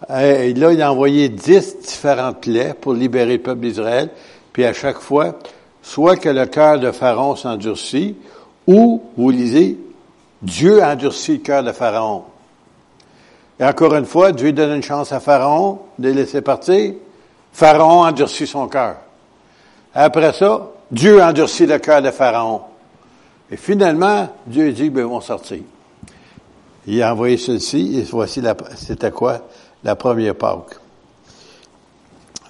Et 0.09 0.53
là, 0.53 0.71
il 0.73 0.81
a 0.81 0.91
envoyé 0.91 1.29
dix 1.29 1.77
différentes 1.79 2.41
plaies 2.41 2.73
pour 2.79 2.93
libérer 2.93 3.37
le 3.37 3.43
peuple 3.43 3.61
d'Israël. 3.61 4.09
Puis 4.51 4.65
à 4.65 4.73
chaque 4.73 4.99
fois, 4.99 5.35
soit 5.81 6.17
que 6.17 6.29
le 6.29 6.45
cœur 6.45 6.79
de 6.79 6.91
Pharaon 6.91 7.35
s'endurcit, 7.35 8.15
ou, 8.67 9.01
vous 9.15 9.29
lisez, 9.29 9.77
Dieu 10.41 10.83
a 10.83 10.91
endurci 10.91 11.33
le 11.33 11.37
cœur 11.39 11.63
de 11.63 11.71
Pharaon. 11.71 12.23
Et 13.59 13.65
encore 13.65 13.95
une 13.95 14.05
fois, 14.05 14.31
Dieu 14.31 14.51
donne 14.51 14.75
une 14.75 14.83
chance 14.83 15.11
à 15.11 15.19
Pharaon 15.19 15.79
de 15.97 16.09
laisser 16.09 16.41
partir. 16.41 16.93
Pharaon 17.53 18.01
endurcit 18.03 18.45
son 18.45 18.67
cœur. 18.67 18.97
Après 19.95 20.33
ça, 20.33 20.67
Dieu 20.91 21.21
a 21.21 21.29
endurci 21.29 21.65
le 21.65 21.79
cœur 21.79 22.01
de 22.01 22.11
Pharaon. 22.11 22.61
Et 23.49 23.57
finalement, 23.57 24.29
Dieu 24.45 24.71
dit, 24.71 24.89
ben, 24.89 25.01
ils 25.01 25.07
vont 25.07 25.21
sortir. 25.21 25.59
Il 26.85 27.01
a 27.01 27.11
envoyé 27.11 27.37
ceci, 27.37 27.99
et 27.99 28.03
voici 28.03 28.41
la, 28.41 28.55
c'était 28.75 29.11
quoi? 29.11 29.39
La 29.83 29.95
première 29.95 30.35
Pâque. 30.35 30.77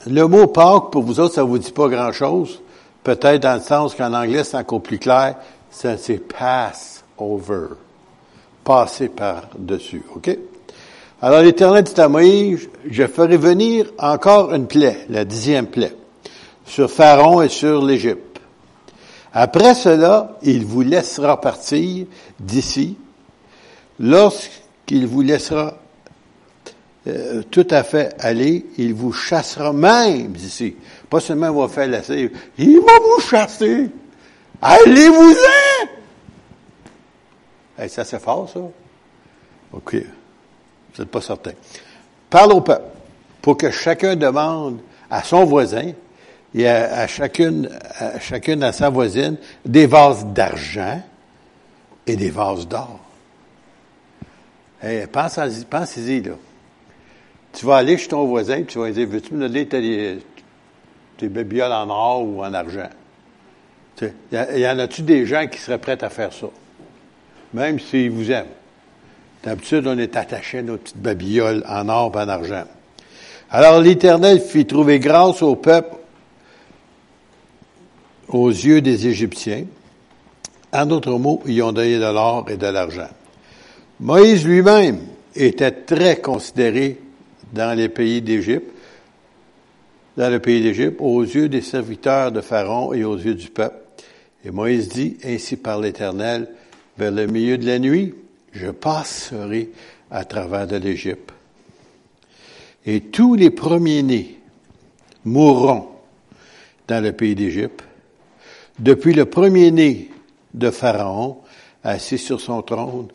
Le 0.06 0.28
mot 0.28 0.48
Pâque, 0.48 0.92
pour 0.92 1.04
vous 1.04 1.20
autres, 1.20 1.36
ça 1.36 1.44
vous 1.44 1.58
dit 1.58 1.72
pas 1.72 1.88
grand 1.88 2.12
chose. 2.12 2.60
Peut-être 3.04 3.44
dans 3.44 3.56
le 3.56 3.62
sens 3.62 3.96
qu'en 3.96 4.14
anglais, 4.14 4.44
c'est 4.44 4.58
encore 4.58 4.82
plus 4.82 5.00
clair. 5.00 5.36
Ça, 5.70 5.98
c'est 5.98 6.18
pass 6.18 7.04
over. 7.18 7.68
Passer 8.64 9.10
par-dessus. 9.10 10.04
OK? 10.16 10.38
Alors 11.22 11.42
l'Éternel 11.42 11.84
dit 11.84 12.00
à 12.00 12.08
Moïse, 12.08 12.70
je 12.88 13.08
ferai 13.08 13.38
venir 13.38 13.92
encore 13.98 14.54
une 14.54 14.68
plaie, 14.68 15.06
la 15.10 15.26
dixième 15.26 15.66
plaie, 15.66 15.96
sur 16.66 16.92
Pharaon 16.92 17.42
et 17.42 17.50
sur 17.50 17.84
l'Égypte. 17.84 18.40
Après 19.34 19.74
cela, 19.74 20.38
il 20.44 20.64
vous 20.66 20.82
laissera 20.82 21.42
partir 21.42 22.06
d'ici. 22.40 22.98
Lorsqu'il 24.00 25.08
vous 25.08 25.22
laissera 25.22 25.76
euh, 27.08 27.42
tout 27.50 27.68
à 27.72 27.84
fait 27.84 28.16
aller, 28.20 28.68
il 28.78 28.94
vous 28.94 29.12
chassera 29.12 29.74
même 29.74 30.34
d'ici. 30.34 30.76
Pas 31.10 31.20
seulement 31.20 31.48
il 31.48 31.60
va 31.60 31.68
faire 31.68 31.88
laisser, 31.88 32.32
il 32.60 32.80
va 32.80 33.00
vous 33.00 33.22
chasser. 33.22 33.90
Allez-vous-en! 34.62 35.88
ça 37.88 38.04
c'est 38.04 38.20
fort, 38.20 38.50
ça. 38.50 38.60
OK. 39.72 39.96
Vous 39.96 41.02
n'êtes 41.04 41.12
pas 41.12 41.22
certain. 41.22 41.52
Parle 42.30 42.54
au 42.54 42.62
peuple 42.62 42.86
pour 43.42 43.58
que 43.58 43.70
chacun 43.70 44.16
demande 44.16 44.80
à 45.10 45.24
son 45.24 45.46
voisin 45.46 45.92
et 46.56 46.68
à, 46.68 47.06
chacune, 47.08 47.70
à 48.00 48.20
chacune 48.20 48.64
à 48.64 48.72
sa 48.72 48.90
voisine 48.90 49.38
des 49.64 49.86
vases 49.86 50.26
d'argent 50.26 51.02
et 52.06 52.16
des 52.16 52.30
vases 52.30 52.68
d'or. 52.68 53.00
Hey, 54.82 55.06
pensez-y, 55.08 55.66
pensez-y, 55.66 56.22
là. 56.22 56.34
Tu 57.54 57.66
vas 57.66 57.78
aller 57.78 57.98
chez 57.98 58.08
ton 58.08 58.26
voisin 58.26 58.64
tu 58.64 58.78
vas 58.78 58.88
lui 58.88 58.94
dire, 58.94 59.08
veux-tu 59.08 59.34
me 59.34 59.40
donner 59.40 59.68
tes, 59.68 60.20
tes 61.18 61.30
babioles 61.30 61.72
en 61.72 61.90
or 61.90 62.24
ou 62.24 62.44
en 62.44 62.54
argent? 62.54 62.90
Il 64.02 64.60
y, 64.60 64.68
en 64.68 64.80
a-tu 64.80 65.02
des 65.02 65.26
gens 65.26 65.48
qui 65.48 65.60
seraient 65.60 65.80
prêts 65.80 66.04
à 66.04 66.10
faire 66.10 66.32
ça? 66.32 66.48
Même 67.54 67.80
s'ils 67.80 68.12
vous 68.12 68.32
aiment. 68.32 68.46
D'habitude, 69.44 69.88
on 69.88 69.98
est 69.98 70.16
attaché 70.16 70.60
à 70.60 70.62
nos 70.62 70.78
petites 70.78 70.98
babioles 70.98 71.64
en 71.68 71.90
or 71.90 72.12
et 72.16 72.20
en 72.20 72.30
argent. 72.30 72.66
Alors 73.50 73.80
l'Éternel 73.80 74.42
fit 74.42 74.66
trouver 74.66 75.00
grâce 75.00 75.42
au 75.42 75.56
peuple 75.56 75.96
aux 78.28 78.50
yeux 78.50 78.82
des 78.82 79.08
Égyptiens. 79.08 79.66
En 80.74 80.86
d'autres 80.86 81.18
mots, 81.18 81.42
ils 81.46 81.64
ont 81.64 81.72
donné 81.72 81.96
de 81.96 82.02
l'or 82.02 82.46
et 82.50 82.58
de 82.58 82.68
l'argent. 82.68 83.10
Moïse 84.00 84.46
lui-même 84.46 85.00
était 85.34 85.72
très 85.72 86.18
considéré 86.18 87.00
dans 87.54 87.76
les 87.76 87.90
pays 87.90 88.22
d'Égypte, 88.22 88.70
dans 90.18 90.30
le 90.30 90.40
pays 90.40 90.62
d'Égypte, 90.62 90.98
aux 91.00 91.22
yeux 91.22 91.48
des 91.48 91.62
serviteurs 91.62 92.32
de 92.32 92.42
Pharaon 92.42 92.94
et 92.94 93.06
aux 93.06 93.18
yeux 93.18 93.36
du 93.36 93.48
peuple. 93.48 93.87
Et 94.48 94.52
Moïse 94.52 94.88
dit, 94.88 95.18
ainsi 95.26 95.58
par 95.58 95.82
l'Éternel, 95.82 96.48
vers 96.98 97.12
le 97.12 97.28
milieu 97.28 97.58
de 97.58 97.66
la 97.66 97.80
nuit, 97.80 98.14
je 98.54 98.70
passerai 98.70 99.72
à 100.10 100.24
travers 100.24 100.66
de 100.66 100.78
l'Égypte. 100.78 101.34
Et 102.86 103.02
tous 103.02 103.36
les 103.36 103.50
premiers-nés 103.50 104.40
mourront 105.26 105.90
dans 106.88 107.04
le 107.04 107.12
pays 107.12 107.36
d'Égypte, 107.36 107.84
depuis 108.80 109.14
le 109.14 109.26
premier-né 109.26 110.12
de 110.54 110.72
Pharaon, 110.72 111.40
assis 111.84 112.18
sur 112.18 112.40
son 112.40 112.62
trône, 112.62 113.10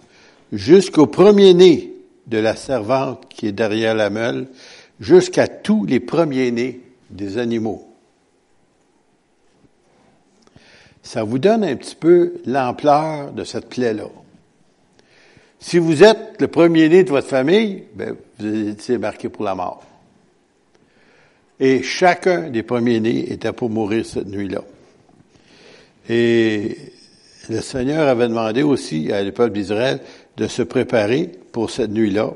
jusqu'au 0.52 1.06
premier-né 1.06 1.94
de 2.26 2.36
la 2.36 2.56
servante 2.56 3.24
qui 3.30 3.46
est 3.46 3.52
derrière 3.52 3.94
la 3.94 4.10
meule, 4.10 4.48
jusqu'à 5.00 5.48
tous 5.48 5.86
les 5.86 5.98
premiers-nés 5.98 6.82
des 7.08 7.38
animaux. 7.38 7.91
Ça 11.02 11.24
vous 11.24 11.38
donne 11.38 11.64
un 11.64 11.76
petit 11.76 11.96
peu 11.96 12.34
l'ampleur 12.46 13.32
de 13.32 13.44
cette 13.44 13.68
plaie-là. 13.68 14.08
Si 15.58 15.78
vous 15.78 16.02
êtes 16.02 16.40
le 16.40 16.48
premier-né 16.48 17.04
de 17.04 17.10
votre 17.10 17.28
famille, 17.28 17.84
ben, 17.94 18.16
vous 18.38 18.68
êtes 18.68 18.90
marqué 18.90 19.28
pour 19.28 19.44
la 19.44 19.54
mort. 19.54 19.82
Et 21.60 21.82
chacun 21.82 22.50
des 22.50 22.62
premiers-nés 22.62 23.32
était 23.32 23.52
pour 23.52 23.70
mourir 23.70 24.04
cette 24.04 24.26
nuit-là. 24.26 24.62
Et 26.08 26.76
le 27.48 27.60
Seigneur 27.60 28.08
avait 28.08 28.28
demandé 28.28 28.62
aussi 28.62 29.12
à 29.12 29.22
peuple 29.30 29.52
d'Israël 29.52 30.00
de 30.36 30.46
se 30.48 30.62
préparer 30.62 31.30
pour 31.52 31.70
cette 31.70 31.90
nuit-là 31.90 32.32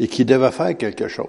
et 0.00 0.08
qu'il 0.08 0.26
devait 0.26 0.50
faire 0.50 0.76
quelque 0.76 1.08
chose. 1.08 1.26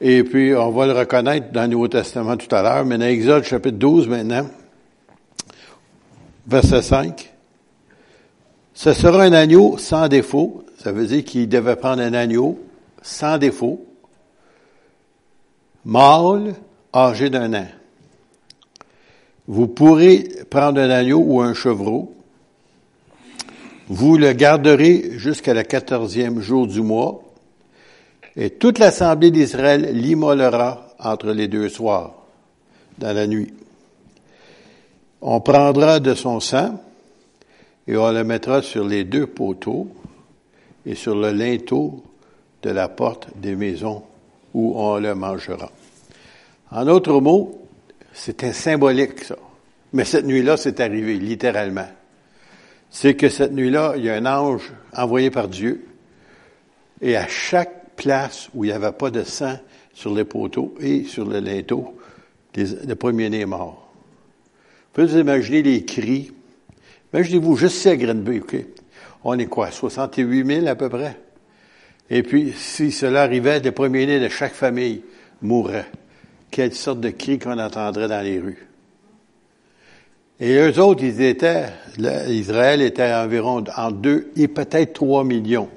Et 0.00 0.24
puis, 0.24 0.54
on 0.54 0.70
va 0.70 0.86
le 0.86 0.92
reconnaître 0.92 1.52
dans 1.52 1.62
le 1.62 1.68
Nouveau 1.68 1.88
Testament 1.88 2.36
tout 2.36 2.52
à 2.54 2.62
l'heure, 2.62 2.84
mais 2.84 2.98
dans 2.98 3.06
Exode 3.06 3.44
chapitre 3.44 3.78
12 3.78 4.08
maintenant, 4.08 4.46
verset 6.46 6.82
5, 6.82 7.32
ce 8.74 8.92
sera 8.92 9.22
un 9.22 9.32
agneau 9.32 9.78
sans 9.78 10.08
défaut. 10.08 10.64
Ça 10.78 10.92
veut 10.92 11.06
dire 11.06 11.24
qu'il 11.24 11.48
devait 11.48 11.76
prendre 11.76 12.02
un 12.02 12.12
agneau 12.12 12.60
sans 13.02 13.38
défaut, 13.38 13.84
mâle, 15.84 16.54
âgé 16.94 17.30
d'un 17.30 17.54
an. 17.54 17.66
Vous 19.48 19.68
pourrez 19.68 20.28
prendre 20.50 20.80
un 20.80 20.90
agneau 20.90 21.18
ou 21.18 21.40
un 21.40 21.54
chevreau. 21.54 22.14
Vous 23.88 24.16
le 24.16 24.32
garderez 24.32 25.12
jusqu'à 25.12 25.54
la 25.54 25.64
quatorzième 25.64 26.40
jour 26.40 26.66
du 26.66 26.82
mois. 26.82 27.22
Et 28.36 28.50
toute 28.50 28.78
l'assemblée 28.78 29.30
d'Israël 29.30 29.90
l'immolera 29.94 30.88
entre 30.98 31.30
les 31.30 31.48
deux 31.48 31.68
soirs, 31.68 32.14
dans 32.98 33.14
la 33.14 33.26
nuit. 33.26 33.52
On 35.22 35.40
prendra 35.40 36.00
de 36.00 36.14
son 36.14 36.40
sang 36.40 36.82
et 37.86 37.96
on 37.96 38.10
le 38.12 38.24
mettra 38.24 38.62
sur 38.62 38.84
les 38.84 39.04
deux 39.04 39.26
poteaux 39.26 39.88
et 40.84 40.94
sur 40.94 41.14
le 41.14 41.32
linteau 41.32 42.02
de 42.62 42.70
la 42.70 42.88
porte 42.88 43.28
des 43.36 43.56
maisons 43.56 44.02
où 44.54 44.74
on 44.76 44.98
le 44.98 45.14
mangera. 45.14 45.70
En 46.70 46.84
d'autres 46.84 47.20
mots, 47.20 47.66
c'était 48.12 48.52
symbolique, 48.52 49.24
ça. 49.24 49.36
Mais 49.92 50.04
cette 50.04 50.26
nuit-là, 50.26 50.56
c'est 50.56 50.80
arrivé, 50.80 51.14
littéralement. 51.14 51.88
C'est 52.90 53.14
que 53.14 53.28
cette 53.28 53.52
nuit-là, 53.52 53.94
il 53.96 54.04
y 54.04 54.10
a 54.10 54.14
un 54.14 54.26
ange 54.26 54.72
envoyé 54.94 55.30
par 55.30 55.48
Dieu, 55.48 55.86
et 57.00 57.16
à 57.16 57.28
chaque 57.28 57.94
place 57.94 58.48
où 58.54 58.64
il 58.64 58.68
n'y 58.68 58.72
avait 58.72 58.92
pas 58.92 59.10
de 59.10 59.22
sang 59.22 59.56
sur 59.92 60.14
les 60.14 60.24
poteaux 60.24 60.74
et 60.80 61.04
sur 61.04 61.24
le 61.24 61.40
linteau, 61.40 61.94
le 62.54 62.94
premier-né 62.94 63.40
est 63.40 63.46
mort. 63.46 63.85
Vous 64.96 65.06
pouvez 65.06 65.20
imaginer 65.20 65.62
les 65.62 65.84
cris, 65.84 66.32
Imaginez-vous, 67.12 67.56
je 67.56 67.66
sais 67.66 67.90
à 67.90 67.96
Green 67.96 68.26
OK? 68.26 68.56
On 69.24 69.38
est 69.38 69.46
quoi, 69.46 69.70
68 69.70 70.46
000 70.46 70.66
à 70.66 70.74
peu 70.74 70.88
près? 70.88 71.18
Et 72.10 72.22
puis, 72.22 72.52
si 72.56 72.90
cela 72.92 73.22
arrivait, 73.22 73.60
les 73.60 73.72
premiers-nés 73.72 74.20
de 74.20 74.28
chaque 74.28 74.54
famille 74.54 75.02
mourraient. 75.42 75.86
Quelle 76.50 76.74
sorte 76.74 77.00
de 77.00 77.10
cri 77.10 77.38
qu'on 77.38 77.58
entendrait 77.58 78.08
dans 78.08 78.22
les 78.22 78.38
rues. 78.38 78.66
Et 80.40 80.54
eux 80.54 80.78
autres, 80.80 81.02
ils 81.02 81.20
étaient, 81.22 81.66
Israël 82.28 82.82
était 82.82 83.12
environ 83.12 83.64
en 83.76 83.90
deux 83.90 84.30
et 84.36 84.48
peut-être 84.48 84.92
trois 84.92 85.24
millions. 85.24 85.70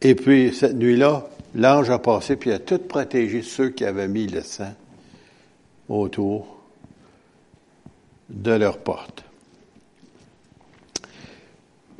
Et 0.00 0.14
puis, 0.14 0.54
cette 0.54 0.76
nuit-là, 0.76 1.28
l'ange 1.54 1.90
a 1.90 1.98
passé, 1.98 2.36
puis 2.36 2.52
a 2.52 2.58
tout 2.58 2.78
protégé 2.78 3.42
ceux 3.42 3.70
qui 3.70 3.84
avaient 3.84 4.08
mis 4.08 4.26
le 4.26 4.42
sang 4.42 4.74
autour 5.88 6.57
de 8.28 8.52
leur 8.52 8.78
porte. 8.78 9.24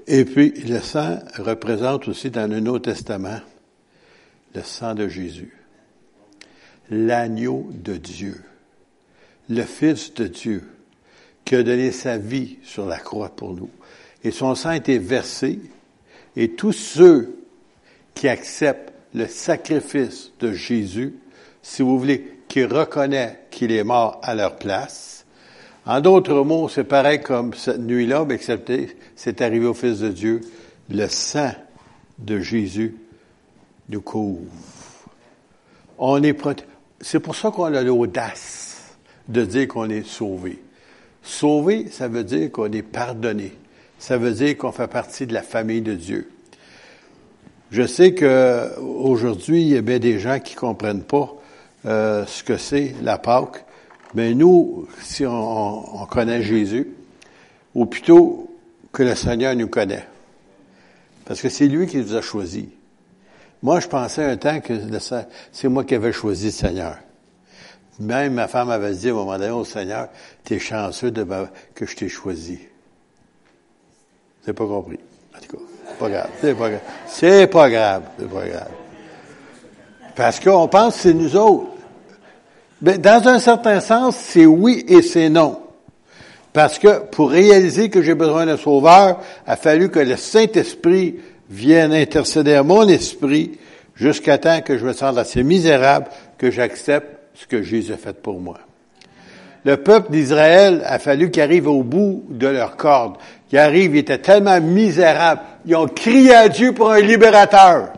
Et 0.07 0.25
puis, 0.25 0.51
le 0.51 0.81
sang 0.81 1.19
représente 1.37 2.09
aussi 2.09 2.31
dans 2.31 2.51
le 2.51 2.61
Nouveau 2.61 2.79
Testament 2.79 3.41
le 4.55 4.63
sang 4.63 4.95
de 4.95 5.07
Jésus, 5.07 5.55
l'agneau 6.91 7.69
de 7.73 7.97
Dieu, 7.97 8.43
le 9.51 9.63
Fils 9.63 10.15
de 10.15 10.27
Dieu, 10.27 10.67
qui 11.45 11.55
a 11.57 11.63
donné 11.63 11.93
sa 11.93 12.17
vie 12.17 12.59
sur 12.63 12.87
la 12.87 12.99
croix 12.99 13.29
pour 13.29 13.55
nous. 13.55 13.71
Et 14.25 14.31
son 14.31 14.55
sang 14.55 14.71
a 14.71 14.77
été 14.77 14.99
versé, 14.99 15.61
et 16.37 16.53
tous 16.53 16.73
ceux 16.73 17.39
qui 18.15 18.29
acceptent 18.29 18.93
le 19.15 19.27
sacrifice 19.27 20.33
de 20.41 20.53
Jésus, 20.53 21.15
si 21.63 21.83
vous 21.83 21.99
voulez, 21.99 22.39
qui 22.49 22.65
reconnaissent 22.65 23.37
qu'il 23.51 23.73
est 23.73 23.85
mort 23.85 24.21
à 24.23 24.35
leur 24.35 24.57
place, 24.57 25.18
en 25.89 26.03
d'autres 26.03 26.45
mots, 26.45 26.69
c'est 26.69 26.85
pareil 26.85 27.23
comme 27.23 27.55
cette 27.55 27.81
nuit-là, 27.81 28.27
mais 28.29 28.35
excepté, 28.35 28.95
c'est 29.17 29.41
arrivé 29.41 29.65
au 29.65 29.73
Fils 29.73 30.01
de 30.01 30.11
Dieu. 30.11 30.43
Le 30.91 31.09
sang 31.09 31.53
de 32.19 32.41
Jésus 32.41 32.95
nous 33.89 34.03
couvre. 34.03 34.43
On 35.97 36.23
est 36.23 36.39
C'est 37.01 37.21
pour 37.21 37.35
ça 37.35 37.51
qu'on 37.51 37.73
a 37.73 37.83
l'audace 37.83 38.97
de 39.29 39.47
dire 39.47 39.67
qu'on 39.67 39.89
est 39.89 40.07
sauvé. 40.07 40.63
Sauvé, 41.23 41.87
ça 41.91 42.07
veut 42.07 42.25
dire 42.25 42.53
qu'on 42.53 42.71
est 42.71 42.83
pardonné. 42.83 43.53
ça 43.99 44.19
veut 44.19 44.33
dire 44.33 44.59
qu'on 44.59 44.73
fait 44.73 44.89
partie 44.89 45.27
de 45.27 45.33
la 45.33 45.43
famille 45.43 45.81
de 45.81 45.95
Dieu. 45.95 46.31
Je 47.71 47.87
sais 47.87 48.13
que 48.13 48.79
aujourd'hui, 48.79 49.63
il 49.63 49.69
y 49.69 49.77
a 49.79 49.81
bien 49.81 49.99
des 49.99 50.19
gens 50.19 50.39
qui 50.39 50.55
comprennent 50.55 51.03
pas 51.03 51.35
euh, 51.87 52.27
ce 52.27 52.45
que 52.45 52.59
c'est 52.59 52.95
la 53.03 53.17
Pâque, 53.17 53.65
mais 54.15 54.35
nous, 54.35 54.89
si 55.03 55.27
on, 55.27 56.03
on, 56.03 56.07
connaît 56.07 56.43
Jésus, 56.43 56.89
ou 57.75 57.87
plutôt 57.87 58.51
que 58.93 59.03
le 59.03 59.15
Seigneur 59.15 59.55
nous 59.55 59.69
connaît, 59.69 60.07
parce 61.25 61.43
que 61.43 61.49
c'est 61.49 61.67
lui 61.67 61.87
qui 61.87 61.99
nous 61.99 62.15
a 62.15 62.23
choisis. 62.23 62.67
Moi, 63.63 63.81
je 63.81 63.89
pensais 63.89 64.25
un 64.25 64.37
temps 64.37 64.61
que 64.61 64.75
c'est 65.53 65.69
moi 65.69 65.85
qui 65.85 65.95
avais 65.95 66.13
choisi 66.13 66.47
le 66.47 66.53
Seigneur. 66.53 66.97
Même 67.99 68.35
ma 68.35 68.47
femme 68.47 68.71
avait 68.71 68.95
dit 68.95 69.09
à 69.09 69.11
un 69.13 69.15
moment 69.15 69.37
donné 69.39 69.51
au 69.51 69.65
Seigneur, 69.65 70.09
t'es 70.45 70.59
chanceux 70.59 71.11
de 71.11 71.27
que 71.75 71.85
je 71.85 71.97
t'ai 71.97 72.09
choisi. 72.09 72.61
C'est 74.45 74.53
pas 74.53 74.67
compris. 74.67 75.01
En 75.37 75.41
tout 75.41 75.57
cas, 75.57 75.63
c'est 75.89 75.99
pas 75.99 76.09
grave. 76.09 76.31
C'est 76.41 76.55
pas 76.55 76.71
grave. 76.71 76.83
C'est 77.07 77.47
pas 77.49 77.71
grave. 77.71 78.03
C'est 78.19 78.31
pas 78.31 78.49
grave. 78.49 78.71
Parce 80.15 80.41
qu'on 80.41 80.69
pense 80.69 80.95
que 80.95 81.01
c'est 81.03 81.15
nous 81.15 81.37
autres. 81.37 81.78
Mais 82.83 82.99
dans 82.99 83.27
un 83.29 83.39
certain 83.39 83.81
sens, 83.81 84.17
c'est 84.17 84.47
oui 84.47 84.85
et 84.89 85.03
c'est 85.03 85.29
non. 85.29 85.61
Parce 86.53 86.79
que 86.79 87.01
pour 87.01 87.31
réaliser 87.31 87.91
que 87.91 88.03
j'ai 88.03 88.15
besoin 88.15 88.47
d'un 88.47 88.57
sauveur, 88.57 89.21
il 89.47 89.53
a 89.53 89.57
fallu 89.57 89.91
que 89.91 89.99
le 89.99 90.17
Saint-Esprit 90.17 91.17
vienne 91.51 91.93
intercéder 91.93 92.55
à 92.55 92.63
mon 92.63 92.89
esprit 92.89 93.59
jusqu'à 93.95 94.39
temps 94.39 94.61
que 94.61 94.79
je 94.79 94.85
me 94.85 94.93
sente 94.93 95.19
assez 95.19 95.43
misérable 95.43 96.07
que 96.37 96.51
j'accepte 96.51 97.19
ce 97.35 97.47
que 97.47 97.63
Jésus 97.63 97.93
a 97.93 97.97
fait 97.97 98.21
pour 98.21 98.41
moi. 98.41 98.59
Le 99.65 99.77
peuple 99.77 100.13
d'Israël 100.13 100.83
a 100.87 100.99
fallu 100.99 101.31
qu'il 101.31 101.43
arrive 101.43 101.69
au 101.69 101.83
bout 101.83 102.25
de 102.29 102.47
leur 102.47 102.77
corde. 102.77 103.17
Ils 103.53 103.59
arrivent, 103.59 103.97
ils 103.97 104.01
étaient 104.01 104.19
tellement 104.19 104.61
misérables. 104.61 105.43
Ils 105.67 105.77
ont 105.77 105.87
crié 105.87 106.35
à 106.35 106.49
Dieu 106.49 106.73
pour 106.73 106.91
un 106.91 107.01
libérateur. 107.01 107.93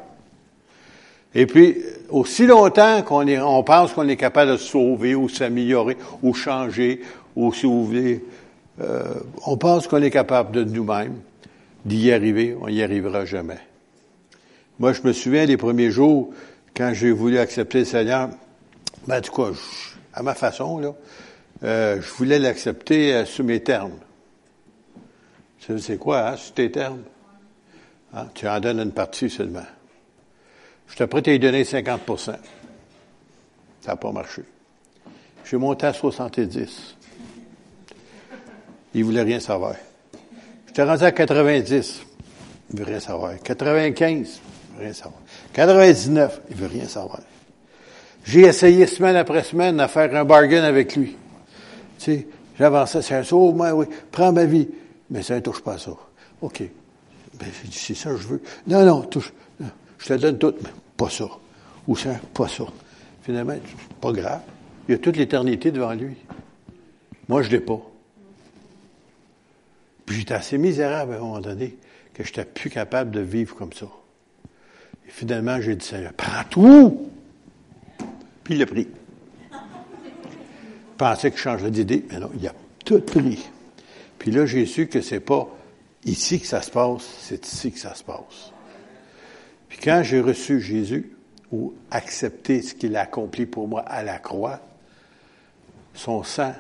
Et 1.35 1.47
puis, 1.47 1.77
aussi 2.11 2.47
longtemps 2.47 3.03
qu'on 3.03 3.27
on 3.29 3.63
pense 3.63 3.93
qu'on 3.93 4.09
est 4.09 4.17
capable 4.17 4.53
de 4.53 4.57
se 4.57 4.67
sauver 4.67 5.15
ou 5.15 5.29
s'améliorer 5.29 5.97
ou 6.23 6.35
changer 6.35 7.01
ou 7.37 7.53
si 7.53 7.67
vous 7.67 7.87
voulez, 7.87 8.25
euh, 8.81 9.15
on 9.47 9.57
pense 9.57 9.87
qu'on 9.87 10.03
est 10.03 10.11
capable 10.11 10.53
de 10.53 10.65
nous-mêmes 10.65 11.21
d'y 11.85 12.13
arriver, 12.13 12.57
on 12.61 12.69
n'y 12.69 12.83
arrivera 12.83 13.25
jamais. 13.25 13.59
Moi, 14.79 14.93
je 14.93 15.03
me 15.03 15.13
souviens 15.13 15.47
des 15.47 15.57
premiers 15.57 15.91
jours 15.91 16.33
quand 16.77 16.93
j'ai 16.95 17.11
voulu 17.11 17.39
accepter 17.39 17.81
le 17.81 17.85
Seigneur. 17.85 18.31
Ben, 19.07 19.19
en 19.19 19.21
tout 19.21 19.33
cas, 19.33 19.51
à 20.15 20.23
ma 20.23 20.35
façon, 20.35 20.79
là, 20.79 20.95
euh, 21.63 22.01
je 22.01 22.11
voulais 22.13 22.39
l'accepter 22.39 23.15
euh, 23.15 23.25
sous 23.25 23.45
mes 23.45 23.61
termes. 23.61 23.99
C'est 25.79 25.99
quoi, 25.99 26.31
hein, 26.31 26.37
sous 26.37 26.53
tes 26.53 26.71
termes? 26.71 27.03
Hein? 28.15 28.27
Tu 28.35 28.49
en 28.49 28.59
donnes 28.59 28.81
une 28.81 28.93
partie 28.93 29.31
seulement. 29.31 29.67
Je 30.91 30.97
suis 30.97 31.07
prêt 31.07 31.23
à 31.29 31.33
y 31.33 31.39
donner 31.39 31.63
50% 31.63 32.19
Ça 32.19 32.37
n'a 33.87 33.97
pas 33.97 34.13
marché. 34.13 34.43
J'ai 35.45 35.57
monté 35.57 35.87
à 35.87 35.93
70. 35.93 36.97
Il 38.95 39.05
voulait 39.05 39.23
rien 39.23 39.41
savoir. 39.41 39.75
J'étais 40.67 40.83
rendu 40.83 41.05
à 41.05 41.13
90. 41.13 42.03
Il 42.73 42.79
veut 42.79 42.85
rien 42.85 43.01
savoir. 43.01 43.33
95. 43.43 44.41
Il 44.73 44.77
veut 44.77 44.85
rien 44.85 44.93
savoir. 44.93 45.21
99. 45.53 46.41
Il 46.51 46.57
veut 46.57 46.67
rien 46.67 46.87
savoir. 46.87 47.21
J'ai 48.25 48.43
essayé 48.43 48.87
semaine 48.87 49.17
après 49.17 49.43
semaine 49.43 49.81
à 49.81 49.89
faire 49.89 50.15
un 50.15 50.25
bargain 50.25 50.65
avec 50.65 50.95
lui. 50.97 51.17
Tu 51.99 52.05
sais, 52.05 52.27
j'avançais, 52.59 53.03
c'est 53.03 53.15
un 53.15 53.25
saut, 53.25 53.53
moi, 53.53 53.73
oui, 53.73 53.87
prends 54.11 54.33
ma 54.33 54.45
vie. 54.45 54.69
Mais 55.09 55.23
ça 55.23 55.37
ne 55.37 55.41
touche 55.41 55.63
pas 55.63 55.75
à 55.75 55.79
ça. 55.79 55.93
OK. 56.43 56.63
Ben, 57.35 57.49
j'ai 57.63 57.69
dit, 57.69 57.79
c'est 57.79 57.95
ça 57.95 58.11
que 58.11 58.17
je 58.17 58.29
veux. 58.29 58.43
Non, 58.67 58.85
non, 58.85 59.03
touche. 59.03 59.33
Je 60.01 60.09
te 60.09 60.15
donne 60.15 60.39
tout, 60.39 60.55
mais 60.63 60.71
pas 60.97 61.11
ça. 61.11 61.29
Ou 61.87 61.97
ça, 61.97 62.15
pas 62.35 62.49
ça. 62.49 62.65
Finalement, 63.23 63.55
pas 64.01 64.13
grave. 64.13 64.41
Il 64.89 64.95
a 64.95 64.99
toute 64.99 65.17
l'éternité 65.17 65.71
devant 65.71 65.93
lui. 65.93 66.17
Moi, 67.29 67.43
je 67.43 67.51
l'ai 67.51 67.61
pas. 67.61 67.81
Puis 70.07 70.19
j'étais 70.19 70.35
assez 70.35 70.59
misérable 70.59 71.13
à 71.13 71.17
un 71.17 71.21
moment 71.21 71.41
donné 71.41 71.77
que 72.15 72.25
je 72.25 72.31
n'étais 72.31 72.45
plus 72.45 72.71
capable 72.71 73.11
de 73.11 73.21
vivre 73.21 73.55
comme 73.55 73.73
ça. 73.73 73.87
Et 75.07 75.11
finalement, 75.11 75.61
j'ai 75.61 75.77
dit, 75.77 75.87
Seigneur, 75.87 76.13
prends 76.15 76.45
tout! 76.49 77.11
Puis 78.43 78.55
il 78.55 78.59
l'a 78.59 78.67
pris. 78.67 78.89
Je 79.53 79.57
pensais 80.97 81.31
que 81.31 81.37
je 81.37 81.43
changerais 81.43 81.71
d'idée, 81.71 82.05
mais 82.11 82.19
non, 82.19 82.31
il 82.39 82.47
a 82.49 82.55
tout 82.85 83.01
pris. 83.01 83.49
Puis 84.19 84.31
là, 84.31 84.47
j'ai 84.47 84.67
su 84.67 84.89
que 84.89 85.01
c'est 85.01 85.21
pas 85.21 85.49
ici 86.05 86.41
que 86.41 86.47
ça 86.47 86.63
se 86.63 86.71
passe, 86.71 87.07
c'est 87.21 87.47
ici 87.47 87.71
que 87.71 87.79
ça 87.79 87.95
se 87.95 88.03
passe. 88.03 88.53
Puis 89.71 89.79
quand 89.83 90.03
j'ai 90.05 90.21
reçu 90.21 90.61
Jésus, 90.61 91.13
ou 91.51 91.73
accepté 91.91 92.63
ce 92.63 92.75
qu'il 92.75 92.97
a 92.97 93.03
accompli 93.03 93.47
pour 93.47 93.67
moi 93.67 93.81
à 93.81 94.03
la 94.03 94.19
croix, 94.19 94.61
son 95.95 96.23
sang, 96.23 96.55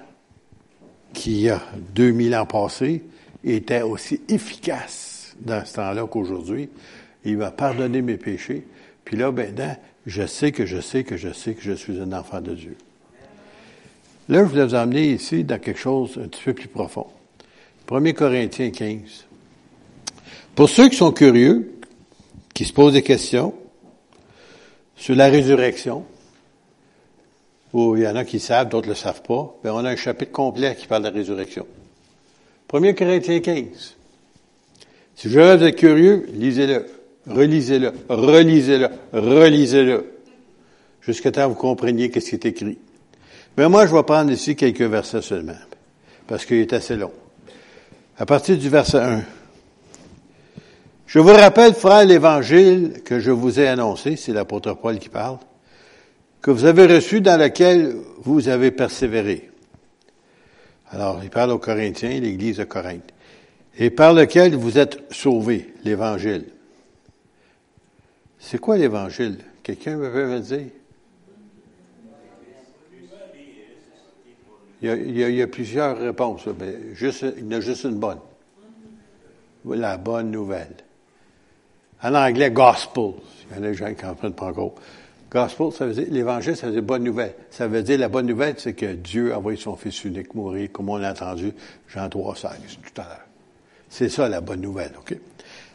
qui 1.13 1.49
a 1.49 1.61
2000 1.95 2.35
ans 2.37 2.47
passés, 2.47 3.03
était 3.45 3.83
aussi 3.83 4.21
efficace 4.29 5.35
dans 5.41 5.65
ce 5.65 5.75
temps-là 5.75 6.07
qu'aujourd'hui. 6.07 6.69
Il 7.25 7.39
m'a 7.39 7.51
pardonné 7.51 8.01
mes 8.03 8.17
péchés. 8.17 8.67
Puis 9.05 9.17
là, 9.17 9.31
ben, 9.33 9.55
je 10.07 10.27
sais 10.27 10.53
que 10.53 10.67
je 10.67 10.81
sais 10.81 11.05
que 11.05 11.17
je 11.17 11.33
sais 11.33 11.55
que 11.55 11.63
je 11.63 11.73
suis 11.73 12.01
un 12.01 12.13
enfant 12.13 12.41
de 12.41 12.55
Dieu. 12.55 12.77
Là, 14.29 14.41
je 14.41 14.49
voulais 14.49 14.65
vous 14.65 14.75
emmener 14.75 15.11
ici 15.11 15.43
dans 15.43 15.59
quelque 15.59 15.81
chose 15.81 16.19
un 16.23 16.29
petit 16.29 16.45
peu 16.45 16.55
plus 16.55 16.69
profond. 16.69 17.07
1 17.91 18.13
Corinthiens 18.13 18.71
15. 18.71 19.27
Pour 20.55 20.69
ceux 20.69 20.89
qui 20.89 20.97
sont 20.97 21.11
curieux, 21.11 21.80
qui 22.61 22.67
se 22.67 22.75
posent 22.75 22.93
des 22.93 23.01
questions 23.01 23.55
sur 24.95 25.15
la 25.15 25.29
résurrection, 25.29 26.05
il 27.73 28.01
y 28.01 28.07
en 28.07 28.17
a 28.17 28.27
qui 28.27 28.39
savent, 28.39 28.69
d'autres 28.69 28.89
ne 28.89 28.93
le 28.93 28.97
savent 28.97 29.23
pas, 29.23 29.57
ben 29.65 29.73
on 29.73 29.83
a 29.83 29.89
un 29.89 29.97
chapitre 29.97 30.31
complet 30.31 30.77
qui 30.79 30.87
parle 30.87 31.05
de 31.05 31.09
la 31.09 31.15
résurrection. 31.15 31.67
1 32.71 32.93
Corinthiens 32.93 33.41
15. 33.41 33.97
Si 35.17 35.29
vous 35.29 35.39
êtes 35.39 35.75
curieux, 35.75 36.27
lisez-le, 36.35 36.85
relisez-le, 37.27 37.93
relisez-le, 38.11 38.89
relisez-le, 39.15 40.13
jusqu'à 41.01 41.33
temps 41.33 41.45
que 41.45 41.55
vous 41.55 41.55
compreniez 41.55 42.13
ce 42.13 42.19
qui 42.19 42.35
est 42.35 42.45
écrit. 42.45 42.77
Mais 43.57 43.71
moi, 43.71 43.87
je 43.87 43.95
vais 43.95 44.03
prendre 44.03 44.31
ici 44.31 44.55
quelques 44.55 44.83
versets 44.83 45.23
seulement, 45.23 45.57
parce 46.27 46.45
qu'il 46.45 46.59
est 46.59 46.75
assez 46.75 46.97
long. 46.97 47.13
À 48.19 48.27
partir 48.27 48.59
du 48.59 48.69
verset 48.69 48.99
1. 48.99 49.23
Je 51.11 51.19
vous 51.19 51.33
rappelle, 51.33 51.75
frère, 51.75 52.05
l'évangile 52.05 53.03
que 53.05 53.19
je 53.19 53.33
vous 53.33 53.59
ai 53.59 53.67
annoncé, 53.67 54.15
c'est 54.15 54.33
l'apôtre 54.33 54.75
Paul 54.75 55.01
qui 55.01 55.09
parle, 55.09 55.39
que 56.41 56.53
vous 56.53 56.67
avez 56.67 56.87
reçu 56.87 57.21
dans 57.21 57.37
lequel 57.37 57.97
vous 58.23 58.49
avez 58.49 58.71
persévéré 58.71 59.51
alors, 60.93 61.21
il 61.23 61.31
parle 61.31 61.53
aux 61.53 61.59
Corinthiens, 61.59 62.19
l'Église 62.19 62.57
de 62.57 62.65
Corinthe, 62.65 63.13
et 63.79 63.91
par 63.91 64.13
lequel 64.13 64.57
vous 64.57 64.77
êtes 64.77 65.01
sauvés, 65.13 65.73
l'Évangile. 65.85 66.47
C'est 68.39 68.59
quoi 68.59 68.77
l'Évangile? 68.77 69.39
Quelqu'un 69.63 69.99
peut 69.99 70.27
me 70.27 70.41
dire? 70.41 70.67
Il 74.83 75.19
y, 75.19 75.43
a, 75.43 75.47
plusieurs 75.47 75.99
réponses, 75.99 76.47
mais 76.59 76.75
il 76.99 77.45
y 77.45 77.55
en 77.55 77.59
a 77.59 77.61
juste 77.61 77.85
une 77.85 77.99
bonne. 77.99 78.19
La 79.67 79.99
bonne 79.99 80.31
nouvelle. 80.31 80.75
En 82.03 82.15
anglais, 82.15 82.51
gospel. 82.51 83.13
Il 83.51 83.57
y 83.57 83.61
en 83.61 83.63
a 83.65 83.69
des 83.69 83.75
gens 83.75 83.93
qui 83.93 84.05
ne 84.05 84.11
comprennent 84.11 84.33
pas 84.33 84.47
encore. 84.47 84.75
Gospel, 85.31 85.73
ça 85.73 85.87
veut 85.87 85.95
dire, 85.95 86.07
l'évangile, 86.11 86.57
ça 86.57 86.67
veut 86.67 86.73
dire 86.73 86.83
bonne 86.83 87.05
nouvelle. 87.05 87.35
Ça 87.51 87.69
veut 87.69 87.83
dire, 87.83 87.99
la 87.99 88.09
bonne 88.09 88.27
nouvelle, 88.27 88.55
c'est 88.59 88.73
que 88.73 88.95
Dieu 88.95 89.33
a 89.33 89.39
envoyé 89.39 89.59
son 89.59 89.77
Fils 89.77 90.05
unique 90.05 90.35
mourir, 90.35 90.71
comme 90.73 90.89
on 90.89 90.97
l'a 90.97 91.13
entendu, 91.13 91.53
Jean 91.89 92.09
3, 92.09 92.35
16, 92.37 92.51
tout 92.83 93.01
à 93.01 93.05
l'heure. 93.05 93.27
C'est 93.89 94.09
ça, 94.09 94.29
la 94.29 94.41
bonne 94.41 94.61
nouvelle, 94.61 94.93
OK? 94.99 95.17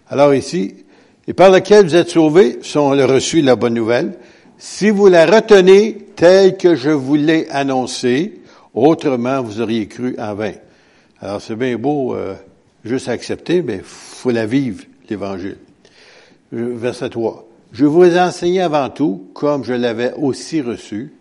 Alors 0.10 0.34
ici, 0.34 0.86
et 1.28 1.34
par 1.34 1.52
lequel 1.52 1.86
vous 1.86 1.96
êtes 1.96 2.10
sauvés, 2.10 2.60
sont 2.62 2.94
le 2.94 3.06
reçu 3.06 3.42
la 3.42 3.56
bonne 3.56 3.74
nouvelle, 3.74 4.18
si 4.58 4.90
vous 4.90 5.08
la 5.08 5.26
retenez 5.26 5.98
telle 6.16 6.58
que 6.58 6.76
je 6.76 6.92
vous 6.92 7.16
l'ai 7.16 7.48
annoncée, 7.50 8.42
autrement 8.74 9.42
vous 9.42 9.62
auriez 9.62 9.88
cru 9.88 10.16
en 10.20 10.36
vain. 10.36 10.54
Alors 11.20 11.42
c'est 11.42 11.56
bien 11.56 11.78
beau 11.78 12.16
euh, 12.16 12.36
juste 12.84 13.10
accepter, 13.10 13.62
mais 13.62 13.82
faut 13.84 14.32
la 14.32 14.46
vivre, 14.46 14.84
l'évangile. 15.10 15.58
Verset 16.56 17.10
3. 17.10 17.46
Je 17.74 17.86
vous 17.86 18.06
ai 18.06 18.20
enseigné 18.20 18.62
avant 18.62 18.90
tout, 18.90 19.28
comme 19.34 19.66
je 19.66 19.74
l'avais 19.74 20.14
aussi 20.14 20.62
reçu, 20.62 21.12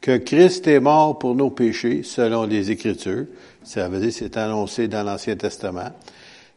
que 0.00 0.16
Christ 0.16 0.66
est 0.66 0.80
mort 0.80 1.18
pour 1.18 1.34
nos 1.34 1.50
péchés 1.50 2.02
selon 2.02 2.44
les 2.44 2.70
Écritures. 2.70 3.26
Ça 3.62 3.88
veut 3.88 4.00
dire 4.00 4.12
c'est 4.12 4.38
annoncé 4.38 4.88
dans 4.88 5.02
l'Ancien 5.02 5.36
Testament. 5.36 5.90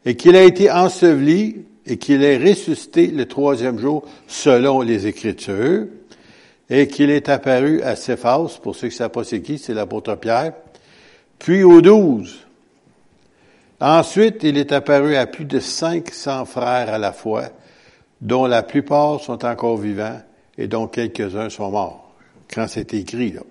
Et 0.06 0.16
qu'il 0.16 0.38
a 0.38 0.44
été 0.44 0.72
enseveli 0.72 1.66
et 1.86 1.98
qu'il 1.98 2.24
est 2.24 2.38
ressuscité 2.38 3.08
le 3.08 3.26
troisième 3.26 3.78
jour 3.78 4.06
selon 4.28 4.82
les 4.82 5.06
Écritures. 5.08 5.88
Et 6.70 6.88
qu'il 6.88 7.10
est 7.10 7.28
apparu 7.28 7.82
à 7.82 7.98
Céphas, 7.98 8.60
pour 8.64 8.76
ceux 8.76 8.88
qui 8.88 8.94
ne 8.94 8.98
savent 9.00 9.12
pas 9.12 9.26
c'est 9.26 9.42
qui, 9.42 9.58
c'est 9.58 9.74
l'apôtre 9.74 10.16
Pierre. 10.16 10.54
Puis 11.40 11.64
aux 11.64 11.82
douze. 11.82 12.40
Ensuite, 13.82 14.44
il 14.44 14.58
est 14.58 14.72
apparu 14.72 15.16
à 15.18 15.28
plus 15.28 15.46
de 15.46 15.60
500 15.60 16.46
frères 16.46 16.94
à 16.94 16.98
la 16.98 17.12
fois, 17.12 17.50
dont 18.22 18.46
la 18.46 18.64
plupart 18.64 19.22
sont 19.22 19.46
encore 19.46 19.78
vivants 19.78 20.20
et 20.58 20.68
dont 20.68 20.88
quelques-uns 20.88 21.50
sont 21.50 21.70
morts, 21.70 22.14
quand 22.54 22.68
c'est 22.68 22.94
écrit 22.94 23.32
là. 23.32 23.42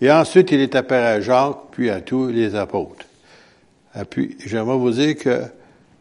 Et 0.00 0.10
ensuite, 0.10 0.50
il 0.52 0.60
est 0.60 0.74
apparu 0.74 1.04
à 1.04 1.20
Jacques, 1.20 1.70
puis 1.70 1.88
à 1.88 2.00
tous 2.00 2.28
les 2.28 2.54
apôtres. 2.54 3.06
Et 3.98 4.04
puis, 4.04 4.36
j'aimerais 4.44 4.76
vous 4.76 4.90
dire 4.90 5.16
que 5.16 5.42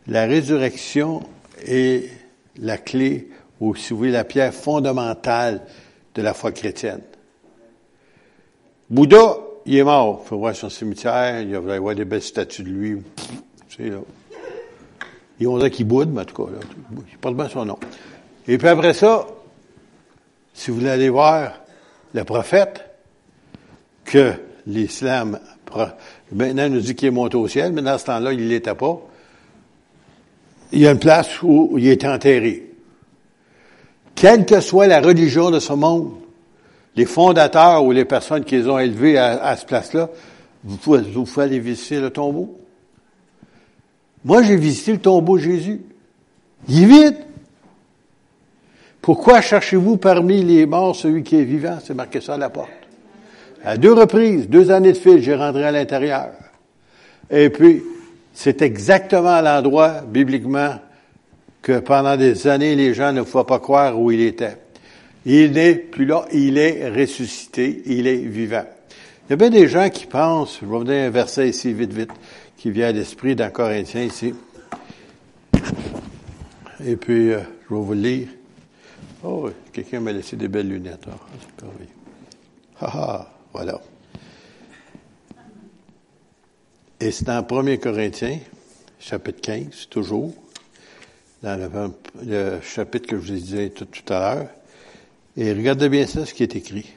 la 0.07 0.25
résurrection 0.25 1.23
est 1.65 2.09
la 2.57 2.77
clé, 2.77 3.29
ou 3.61 3.75
si 3.75 3.93
vous 3.93 3.99
voulez, 3.99 4.11
la 4.11 4.25
pierre 4.25 4.53
fondamentale 4.53 5.61
de 6.13 6.21
la 6.21 6.33
foi 6.33 6.51
chrétienne. 6.51 7.01
Bouddha, 8.89 9.37
il 9.65 9.77
est 9.77 9.83
mort. 9.83 10.21
Il 10.23 10.27
faut 10.27 10.37
voir 10.37 10.55
son 10.55 10.69
cimetière, 10.69 11.41
il 11.41 11.55
va 11.57 11.73
y 11.73 11.77
avoir 11.77 11.95
des 11.95 12.05
belles 12.05 12.21
statues 12.21 12.63
de 12.63 12.69
lui. 12.69 13.01
Sais, 13.69 13.89
là. 13.89 13.99
Ils 15.39 15.47
vont 15.47 15.57
dire 15.57 15.71
qu'il 15.71 15.85
boude, 15.85 16.09
mais 16.11 16.21
en 16.21 16.25
tout 16.25 16.45
cas, 16.45 16.51
là, 16.51 16.59
porte 17.19 17.35
bien 17.35 17.49
son 17.49 17.65
nom. 17.65 17.77
Et 18.47 18.57
puis 18.57 18.67
après 18.67 18.93
ça, 18.93 19.27
si 20.53 20.71
vous 20.71 20.77
voulez 20.77 20.89
aller 20.89 21.09
voir 21.09 21.53
le 22.13 22.23
prophète, 22.23 22.85
que 24.05 24.33
l'islam 24.67 25.39
maintenant 26.31 26.69
nous 26.69 26.79
dit 26.79 26.95
qu'il 26.95 27.09
est 27.09 27.11
monté 27.11 27.35
au 27.35 27.47
ciel, 27.47 27.73
mais 27.73 27.81
dans 27.81 27.97
ce 27.97 28.05
temps-là, 28.05 28.33
il 28.33 28.47
l'était 28.47 28.75
pas. 28.75 29.01
Il 30.71 30.79
y 30.79 30.87
a 30.87 30.91
une 30.91 30.99
place 30.99 31.41
où 31.41 31.75
il 31.77 31.87
est 31.87 32.05
enterré. 32.05 32.71
Quelle 34.13 34.45
que 34.45 34.61
soit 34.61 34.87
la 34.87 35.01
religion 35.01 35.51
de 35.51 35.59
ce 35.59 35.73
monde, 35.73 36.13
les 36.95 37.05
fondateurs 37.05 37.83
ou 37.83 37.91
les 37.91 38.05
personnes 38.05 38.45
qui 38.45 38.55
les 38.55 38.69
ont 38.69 38.79
élevés 38.79 39.17
à, 39.17 39.43
à 39.43 39.57
ce 39.57 39.65
place-là, 39.65 40.09
vous 40.63 40.77
pouvez, 40.77 41.01
vous 41.01 41.25
pouvez 41.25 41.45
aller 41.45 41.59
visiter 41.59 41.99
le 41.99 42.09
tombeau. 42.09 42.57
Moi, 44.25 44.41
j'ai 44.41 44.55
visité 44.55 44.93
le 44.93 44.97
tombeau 44.97 45.37
de 45.37 45.43
Jésus. 45.43 45.81
Il 46.67 46.83
est 46.83 46.85
vide. 46.87 47.17
Pourquoi 48.99 49.39
cherchez-vous 49.39 49.97
parmi 49.97 50.43
les 50.43 50.65
morts 50.65 50.95
celui 50.95 51.21
qui 51.21 51.35
est 51.35 51.43
vivant? 51.43 51.77
C'est 51.83 51.93
marqué 51.93 52.19
ça 52.21 52.33
à 52.33 52.37
la 52.37 52.49
porte. 52.49 52.71
À 53.63 53.77
deux 53.77 53.93
reprises, 53.93 54.49
deux 54.49 54.71
années 54.71 54.93
de 54.93 54.97
fil, 54.97 55.21
j'ai 55.21 55.35
rentré 55.35 55.63
à 55.63 55.71
l'intérieur. 55.71 56.31
Et 57.29 57.51
puis, 57.51 57.83
c'est 58.33 58.63
exactement 58.63 59.41
l'endroit, 59.41 60.01
bibliquement, 60.01 60.75
que 61.61 61.79
pendant 61.79 62.17
des 62.17 62.47
années, 62.47 62.75
les 62.75 62.95
gens 62.95 63.13
ne 63.13 63.21
pouvaient 63.21 63.43
pas 63.43 63.59
croire 63.59 63.99
où 63.99 64.11
il 64.11 64.21
était. 64.21 64.57
Il 65.25 65.51
n'est 65.51 65.75
plus 65.75 66.05
là, 66.05 66.25
il 66.31 66.57
est 66.57 66.89
ressuscité, 66.89 67.83
il 67.85 68.07
est 68.07 68.17
vivant. 68.17 68.65
Il 69.27 69.31
y 69.31 69.33
a 69.33 69.37
bien 69.37 69.49
des 69.49 69.67
gens 69.67 69.89
qui 69.89 70.05
pensent, 70.05 70.59
je 70.61 70.65
vais 70.65 70.71
vous 70.71 70.83
donner 70.83 71.05
un 71.05 71.09
verset 71.09 71.49
ici, 71.49 71.73
vite, 71.73 71.91
vite, 71.91 72.11
qui 72.57 72.69
vient 72.69 72.89
à 72.89 72.91
l'esprit 72.91 73.35
dans 73.35 73.49
Corinthiens 73.49 74.03
ici. 74.03 74.35
Et 76.85 76.95
puis, 76.95 77.31
euh, 77.31 77.39
je 77.67 77.73
vais 77.73 77.81
vous 77.81 77.93
le 77.95 78.01
lire. 78.01 78.27
Oh, 79.23 79.49
quelqu'un 79.73 79.99
m'a 79.99 80.11
laissé 80.11 80.35
des 80.35 80.47
belles 80.47 80.69
lunettes. 80.69 81.07
Oh. 81.07 81.65
Ah, 82.79 82.91
ah, 82.93 83.33
voilà. 83.51 83.81
Et 86.99 87.09
c'est 87.09 87.25
dans 87.25 87.43
1 87.43 87.77
Corinthiens, 87.77 88.37
chapitre 88.99 89.41
15, 89.41 89.87
toujours, 89.89 90.35
dans 91.41 91.59
le, 92.23 92.59
chapitre 92.61 93.07
que 93.07 93.17
je 93.17 93.33
vous 93.33 93.39
disais 93.39 93.69
tout, 93.69 93.85
tout 93.85 94.13
à 94.13 94.35
l'heure. 94.35 94.49
Et 95.35 95.51
regardez 95.51 95.89
bien 95.89 96.05
ça, 96.05 96.27
ce 96.27 96.33
qui 96.35 96.43
est 96.43 96.55
écrit. 96.55 96.93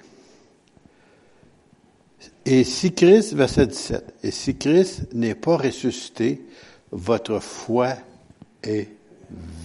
Et 2.51 2.65
si 2.65 2.95
Christ, 2.95 3.35
verset 3.35 3.67
17, 3.67 4.15
et 4.23 4.31
si 4.31 4.57
Christ 4.57 5.13
n'est 5.13 5.35
pas 5.35 5.59
ressuscité, 5.59 6.41
votre 6.91 7.41
foi 7.41 7.91
est 8.63 8.89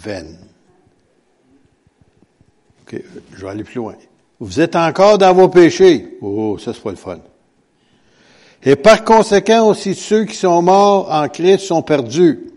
vaine. 0.02 0.38
OK, 2.82 3.02
je 3.32 3.42
vais 3.42 3.50
aller 3.50 3.64
plus 3.64 3.78
loin. 3.78 3.96
Vous 4.38 4.60
êtes 4.60 4.76
encore 4.76 5.18
dans 5.18 5.34
vos 5.34 5.48
péchés. 5.48 6.18
Oh, 6.20 6.58
ça 6.58 6.74
c'est 6.74 6.84
pas 6.84 6.90
le 6.90 6.98
fun. 6.98 7.20
Et 8.62 8.76
par 8.76 9.06
conséquent 9.06 9.66
aussi 9.66 9.96
ceux 9.96 10.26
qui 10.26 10.36
sont 10.36 10.62
morts 10.62 11.10
en 11.10 11.30
Christ 11.30 11.60
sont 11.60 11.84
perdus. 11.84 12.52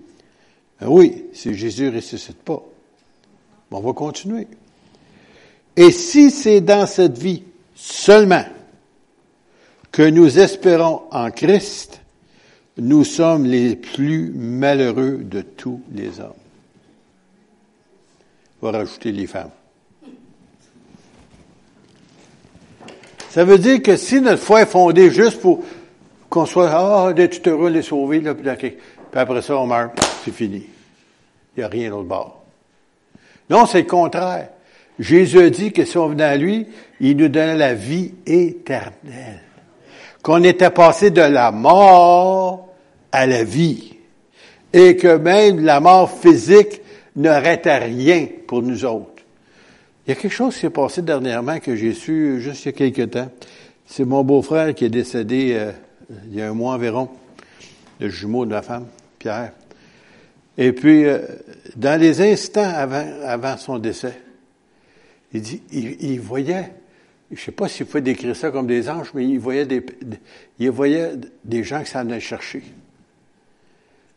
Ben 0.81 0.89
oui, 0.89 1.27
si 1.35 1.55
Jésus 1.55 1.89
ressuscite 1.89 2.43
pas. 2.43 2.65
on 3.71 3.79
va 3.79 3.93
continuer. 3.93 4.49
Et 5.77 5.93
si 5.93 6.33
c'est 6.33 6.63
dans 6.63 6.87
cette 6.87 7.17
vie 7.17 7.45
seulement 7.77 8.45
que 9.97 10.03
nous 10.03 10.39
espérons 10.39 11.05
en 11.11 11.31
Christ, 11.31 12.03
nous 12.77 13.03
sommes 13.03 13.47
les 13.47 13.77
plus 13.77 14.31
malheureux 14.31 15.21
de 15.23 15.41
tous 15.41 15.81
les 15.91 16.21
hommes. 16.21 16.35
On 18.61 18.71
va 18.71 18.77
rajouter 18.81 19.11
les 19.11 19.27
femmes. 19.27 19.53
Ça 23.31 23.43
veut 23.45 23.57
dire 23.57 23.83
que 23.83 23.97
si 23.97 24.21
notre 24.21 24.43
foi 24.43 24.61
est 24.61 24.67
fondée 24.67 25.11
juste 25.11 25.41
pour 25.41 25.65
qu'on 26.29 26.45
soit, 26.45 26.69
ah, 26.75 27.15
d'être 27.15 27.49
heureux, 27.49 27.71
les 27.71 27.81
sauver, 27.81 28.21
là, 28.21 28.35
puis 28.35 28.51
après 28.51 29.41
ça, 29.41 29.57
on 29.57 29.67
meurt, 29.67 29.99
c'est 30.27 30.35
fini. 30.35 30.67
Il 31.57 31.61
n'y 31.61 31.65
a 31.65 31.69
rien 31.69 31.89
d'autre 31.89 32.05
bord. 32.05 32.45
Non, 33.49 33.65
c'est 33.65 33.81
le 33.81 33.87
contraire. 33.87 34.51
Jésus 34.99 35.41
a 35.41 35.49
dit 35.49 35.73
que 35.73 35.87
si 35.87 35.97
on 35.97 36.09
venait 36.09 36.25
à 36.25 36.37
lui, 36.37 36.67
il 37.01 37.17
nous 37.17 37.29
donnait 37.29 37.57
la 37.57 37.73
vie 37.73 38.13
éternelle. 38.27 39.46
Qu'on 40.27 40.43
était 40.43 40.71
passé 40.71 41.13
de 41.13 41.21
la 41.21 41.53
mort 41.53 42.75
à 43.13 43.29
la 43.29 43.45
vie. 43.45 43.95
Et 44.73 44.97
que 44.97 45.19
même 45.19 45.65
la 45.65 45.79
mort 45.79 46.11
physique 46.11 46.81
n'aurait 47.15 47.63
rien 47.65 48.27
pour 48.49 48.61
nous 48.61 48.85
autres. 48.85 49.23
Il 50.05 50.11
y 50.11 50.13
a 50.13 50.21
quelque 50.21 50.33
chose 50.33 50.55
qui 50.55 50.63
s'est 50.63 50.71
passé 50.71 51.03
dernièrement 51.03 51.61
que 51.61 51.77
j'ai 51.77 51.95
su 51.95 52.41
juste 52.41 52.65
il 52.65 52.67
y 52.67 52.69
a 52.71 52.73
quelque 52.73 53.03
temps. 53.03 53.31
C'est 53.87 54.05
mon 54.05 54.25
beau-frère 54.25 54.75
qui 54.75 54.87
est 54.87 54.89
décédé 54.89 55.53
euh, 55.55 55.71
il 56.29 56.35
y 56.35 56.43
a 56.43 56.51
un 56.51 56.55
mois 56.55 56.75
environ, 56.75 57.09
le 58.01 58.09
jumeau 58.09 58.45
de 58.47 58.51
ma 58.51 58.63
femme, 58.63 58.87
Pierre. 59.21 59.53
Et 60.59 60.73
puis, 60.73 61.05
euh, 61.05 61.21
dans 61.77 62.01
les 62.01 62.21
instants 62.21 62.69
avant, 62.75 63.07
avant 63.25 63.57
son 63.59 63.79
décès, 63.79 64.21
il 65.33 65.41
dit, 65.41 65.63
il, 65.71 66.21
voyait, 66.21 66.73
je 67.31 67.41
sais 67.41 67.53
pas 67.53 67.69
s'il 67.69 67.87
faut 67.87 68.01
décrire 68.01 68.37
ça 68.37 68.51
comme 68.51 68.67
des 68.67 68.89
anges, 68.89 69.11
mais 69.15 69.27
il 69.27 69.39
voyait 69.39 69.67
des, 69.67 69.85
il 70.59 70.71
voyait 70.71 71.13
des 71.45 71.65
gens 71.65 71.83
qui 71.83 71.91
s'en 71.91 72.01
allaient 72.01 72.21
chercher. 72.21 72.63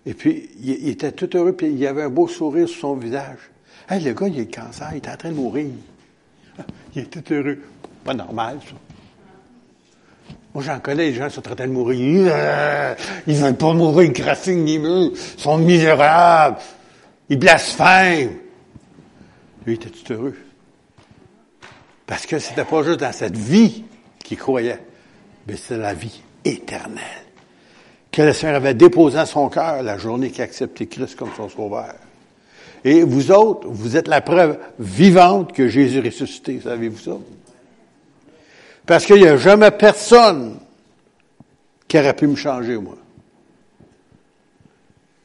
Et 0.05 0.13
puis, 0.13 0.49
il, 0.61 0.89
était 0.89 1.11
tout 1.11 1.35
heureux, 1.35 1.53
puis 1.53 1.71
il 1.71 1.87
avait 1.87 2.03
un 2.03 2.09
beau 2.09 2.27
sourire 2.27 2.67
sur 2.67 2.79
son 2.79 2.95
visage. 2.95 3.39
Hey, 3.89 4.01
le 4.03 4.13
gars, 4.13 4.27
il 4.27 4.35
a 4.35 4.39
le 4.39 4.45
cancer, 4.45 4.89
il 4.93 4.97
est 4.97 5.09
en 5.09 5.17
train 5.17 5.29
de 5.29 5.35
mourir. 5.35 5.71
Il 6.95 7.03
est 7.03 7.05
tout 7.05 7.33
heureux. 7.33 7.59
Pas 8.03 8.13
normal, 8.13 8.59
ça. 8.65 8.75
Moi, 10.53 10.63
j'en 10.63 10.79
connais, 10.79 11.09
les 11.09 11.13
gens 11.13 11.29
sont 11.29 11.47
en 11.47 11.55
train 11.55 11.67
de 11.67 11.71
mourir. 11.71 12.33
Ils 13.27 13.35
veulent 13.35 13.55
pas 13.55 13.73
mourir, 13.73 14.11
ils 14.11 14.63
ni 14.63 14.75
ils 14.75 15.17
sont 15.37 15.57
misérables. 15.57 16.57
Ils 17.29 17.37
blasphèment. 17.37 18.31
Lui, 19.65 19.73
il 19.73 19.73
était 19.73 19.89
tout 19.89 20.13
heureux. 20.13 20.35
Parce 22.09 22.25
que 22.25 22.39
c'était 22.39 22.65
pas 22.65 22.81
juste 22.81 23.01
dans 23.01 23.11
cette 23.11 23.37
vie 23.37 23.83
qu'il 24.23 24.39
croyait, 24.39 24.79
mais 25.47 25.55
c'était 25.55 25.77
la 25.77 25.93
vie 25.93 26.23
éternelle 26.43 27.03
que 28.11 28.23
le 28.23 28.33
Seigneur 28.33 28.55
avait 28.55 28.73
déposé 28.73 29.19
à 29.19 29.27
son 29.27 29.47
cœur 29.47 29.83
la 29.83 29.99
journée 29.99 30.31
qu'il 30.31 30.41
a 30.41 30.45
accepté 30.45 30.87
Christ 30.87 31.15
comme 31.15 31.29
son 31.37 31.47
sauveur. 31.49 31.93
Et 32.83 33.03
vous 33.03 33.29
autres, 33.29 33.67
vous 33.67 33.95
êtes 33.95 34.07
la 34.07 34.21
preuve 34.21 34.57
vivante 34.79 35.53
que 35.53 35.67
Jésus 35.67 35.99
ressuscité. 35.99 36.59
Savez-vous 36.59 36.97
ça? 36.97 37.17
Parce 38.87 39.05
qu'il 39.05 39.17
n'y 39.17 39.27
a 39.27 39.37
jamais 39.37 39.69
personne 39.69 40.57
qui 41.87 41.99
aurait 41.99 42.15
pu 42.15 42.25
me 42.25 42.35
changer, 42.35 42.77
moi. 42.77 42.97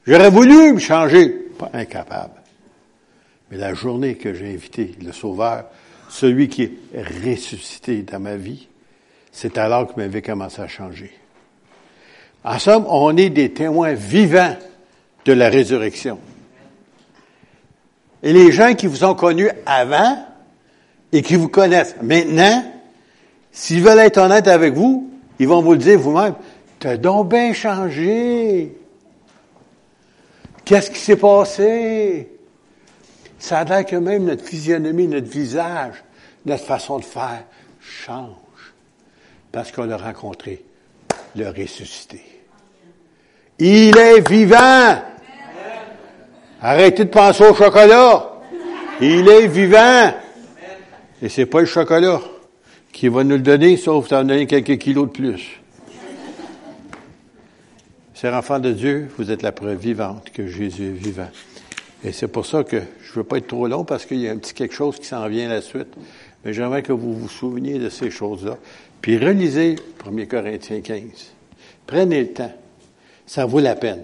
J'aurais 0.07 0.29
voulu 0.29 0.75
me 0.75 0.81
changer, 0.81 1.31
pas 1.59 1.70
incapable. 1.73 2.42
Mais 3.51 3.57
la 3.57 3.73
journée 3.73 4.16
que 4.16 4.35
j'ai 4.35 4.53
invité 4.53 4.94
le 5.03 5.12
Sauveur 5.12 5.64
celui 6.09 6.49
qui 6.49 6.62
est 6.62 7.03
ressuscité 7.03 8.03
dans 8.03 8.21
ma 8.21 8.37
vie, 8.37 8.69
c'est 9.33 9.59
alors 9.59 9.93
que 9.93 10.01
ma 10.01 10.07
vie 10.07 10.23
commence 10.23 10.59
à 10.59 10.69
changer. 10.69 11.12
En 12.45 12.59
somme, 12.59 12.87
on 12.88 13.17
est 13.17 13.31
des 13.31 13.53
témoins 13.53 13.95
vivants 13.95 14.57
de 15.25 15.33
la 15.33 15.49
résurrection. 15.49 16.19
Et 18.23 18.33
les 18.33 18.53
gens 18.53 18.75
qui 18.75 18.87
vous 18.87 19.05
ont 19.05 19.14
connus 19.14 19.51
avant 19.67 20.27
et 21.12 21.23
qui 21.23 21.37
vous 21.37 21.49
connaissent 21.49 21.97
maintenant, 22.03 22.64
s'ils 23.51 23.83
veulent 23.83 23.99
être 24.01 24.19
honnêtes 24.19 24.49
avec 24.49 24.75
vous, 24.75 25.11
ils 25.38 25.49
vont 25.49 25.62
vous 25.62 25.77
dire 25.77 25.99
vous-même. 25.99 26.35
T'as 26.79 26.97
donc 26.97 27.31
bien 27.31 27.53
changé. 27.53 28.77
Qu'est-ce 30.64 30.90
qui 30.90 30.99
s'est 30.99 31.17
passé? 31.17 32.34
Ça 33.45 33.59
a 33.59 33.65
l'air 33.65 33.85
que 33.85 33.97
même 33.97 34.25
notre 34.25 34.43
physionomie, 34.43 35.07
notre 35.07 35.29
visage, 35.29 36.03
notre 36.47 36.65
façon 36.65 36.99
de 36.99 37.05
faire 37.05 37.45
change. 37.79 38.73
Parce 39.53 39.71
qu'on 39.71 39.91
a 39.91 39.99
rencontré 39.99 40.65
le 41.37 41.51
ressuscité. 41.51 42.23
Il 43.59 43.99
est 43.99 44.27
vivant. 44.27 44.97
Arrêtez 46.63 47.05
de 47.05 47.11
penser 47.11 47.45
au 47.45 47.55
chocolat. 47.55 48.33
Il 49.03 49.29
est 49.29 49.47
vivant. 49.47 50.15
Et 51.21 51.29
c'est 51.29 51.45
pas 51.45 51.61
le 51.61 51.67
chocolat 51.67 52.23
qui 52.95 53.09
va 53.09 53.25
nous 53.25 53.37
le 53.37 53.43
donner, 53.43 53.77
sauf 53.77 54.09
t'en 54.09 54.25
donner 54.25 54.47
quelques 54.47 54.79
kilos 54.79 55.09
de 55.09 55.13
plus. 55.13 55.61
Chers 58.15 58.33
enfants 58.33 58.59
de 58.59 58.73
Dieu, 58.73 59.11
vous 59.19 59.31
êtes 59.31 59.43
la 59.43 59.53
preuve 59.53 59.77
vivante 59.77 60.31
que 60.33 60.47
Jésus 60.47 60.87
est 60.87 60.99
vivant. 60.99 61.29
Et 62.03 62.13
c'est 62.13 62.29
pour 62.29 62.47
ça 62.47 62.65
que 62.65 62.83
je 63.14 63.20
ne 63.20 63.22
veux 63.22 63.29
pas 63.29 63.38
être 63.38 63.46
trop 63.46 63.68
long 63.68 63.85
parce 63.85 64.07
qu'il 64.07 64.18
y 64.18 64.27
a 64.27 64.33
un 64.33 64.38
petit 64.38 64.55
quelque 64.55 64.74
chose 64.74 64.98
qui 64.98 65.07
s'en 65.07 65.29
vient 65.29 65.48
la 65.48 65.62
suite. 65.62 65.87
Mais 66.44 66.53
j'aimerais 66.53 66.83
que 66.83 66.92
vous 66.92 67.14
vous 67.14 67.29
souveniez 67.29 67.79
de 67.79 67.88
ces 67.88 68.11
choses-là. 68.11 68.59
Puis 69.00 69.18
relisez 69.18 69.77
1 70.05 70.27
Corinthiens 70.27 70.81
15. 70.81 71.03
Prenez 71.87 72.22
le 72.22 72.33
temps. 72.33 72.53
Ça 73.24 73.46
vaut 73.46 73.61
la 73.61 73.77
peine. 73.77 74.03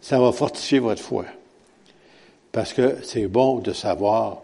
Ça 0.00 0.18
va 0.18 0.32
fortifier 0.32 0.78
votre 0.78 1.02
foi. 1.02 1.26
Parce 2.52 2.72
que 2.72 2.96
c'est 3.02 3.26
bon 3.26 3.58
de 3.58 3.74
savoir 3.74 4.40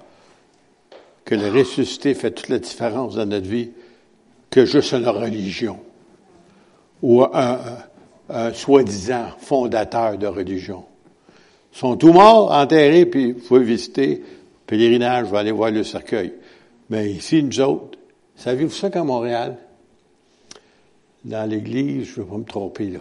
que 1.25 1.35
le 1.35 1.49
ressuscité 1.49 2.13
fait 2.13 2.33
toute 2.33 2.51
la 2.51 2.59
différence 2.59 3.15
dans 3.15 3.25
notre 3.25 3.49
vie 3.49 3.71
que 4.51 4.67
juste 4.67 4.93
une 4.93 5.09
religion 5.09 5.79
ou 7.01 7.25
un 7.25 8.53
soi-disant 8.53 9.29
fondateur 9.39 10.19
de 10.19 10.27
religion. 10.27 10.85
Sont 11.73 11.97
tous 11.97 12.13
morts, 12.13 12.51
enterrés, 12.51 13.07
puis 13.07 13.33
vous 13.33 13.41
pouvez 13.41 13.65
visiter, 13.65 14.23
pèlerinage, 14.67 15.29
vous 15.29 15.37
allez 15.37 15.53
voir 15.53 15.71
le 15.71 15.85
cercueil. 15.85 16.33
Mais 16.91 17.11
ici, 17.11 17.43
nous 17.43 17.61
autres, 17.61 17.99
savez-vous 18.37 18.73
ça 18.73 18.91
qu'à 18.91 19.05
Montréal? 19.05 19.57
Dans 21.25 21.49
l'église, 21.49 22.07
je 22.07 22.21
ne 22.21 22.25
vais 22.25 22.31
pas 22.31 22.39
me 22.39 22.45
tromper 22.45 22.89
là. 22.89 23.01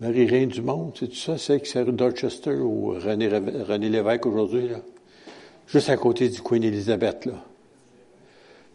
Marie-Reine 0.00 0.48
du 0.48 0.62
Monde, 0.62 0.92
c'est 0.98 1.08
tout 1.08 1.14
ça, 1.14 1.38
c'est 1.38 1.60
que 1.60 1.68
c'est 1.68 1.84
Dorchester 1.84 2.54
ou 2.54 2.88
René, 2.88 3.28
Lévesque 3.88 4.26
aujourd'hui, 4.26 4.68
là? 4.68 4.78
Juste 5.68 5.88
à 5.90 5.96
côté 5.96 6.28
du 6.28 6.42
Queen 6.42 6.64
Elizabeth, 6.64 7.26
là. 7.26 7.44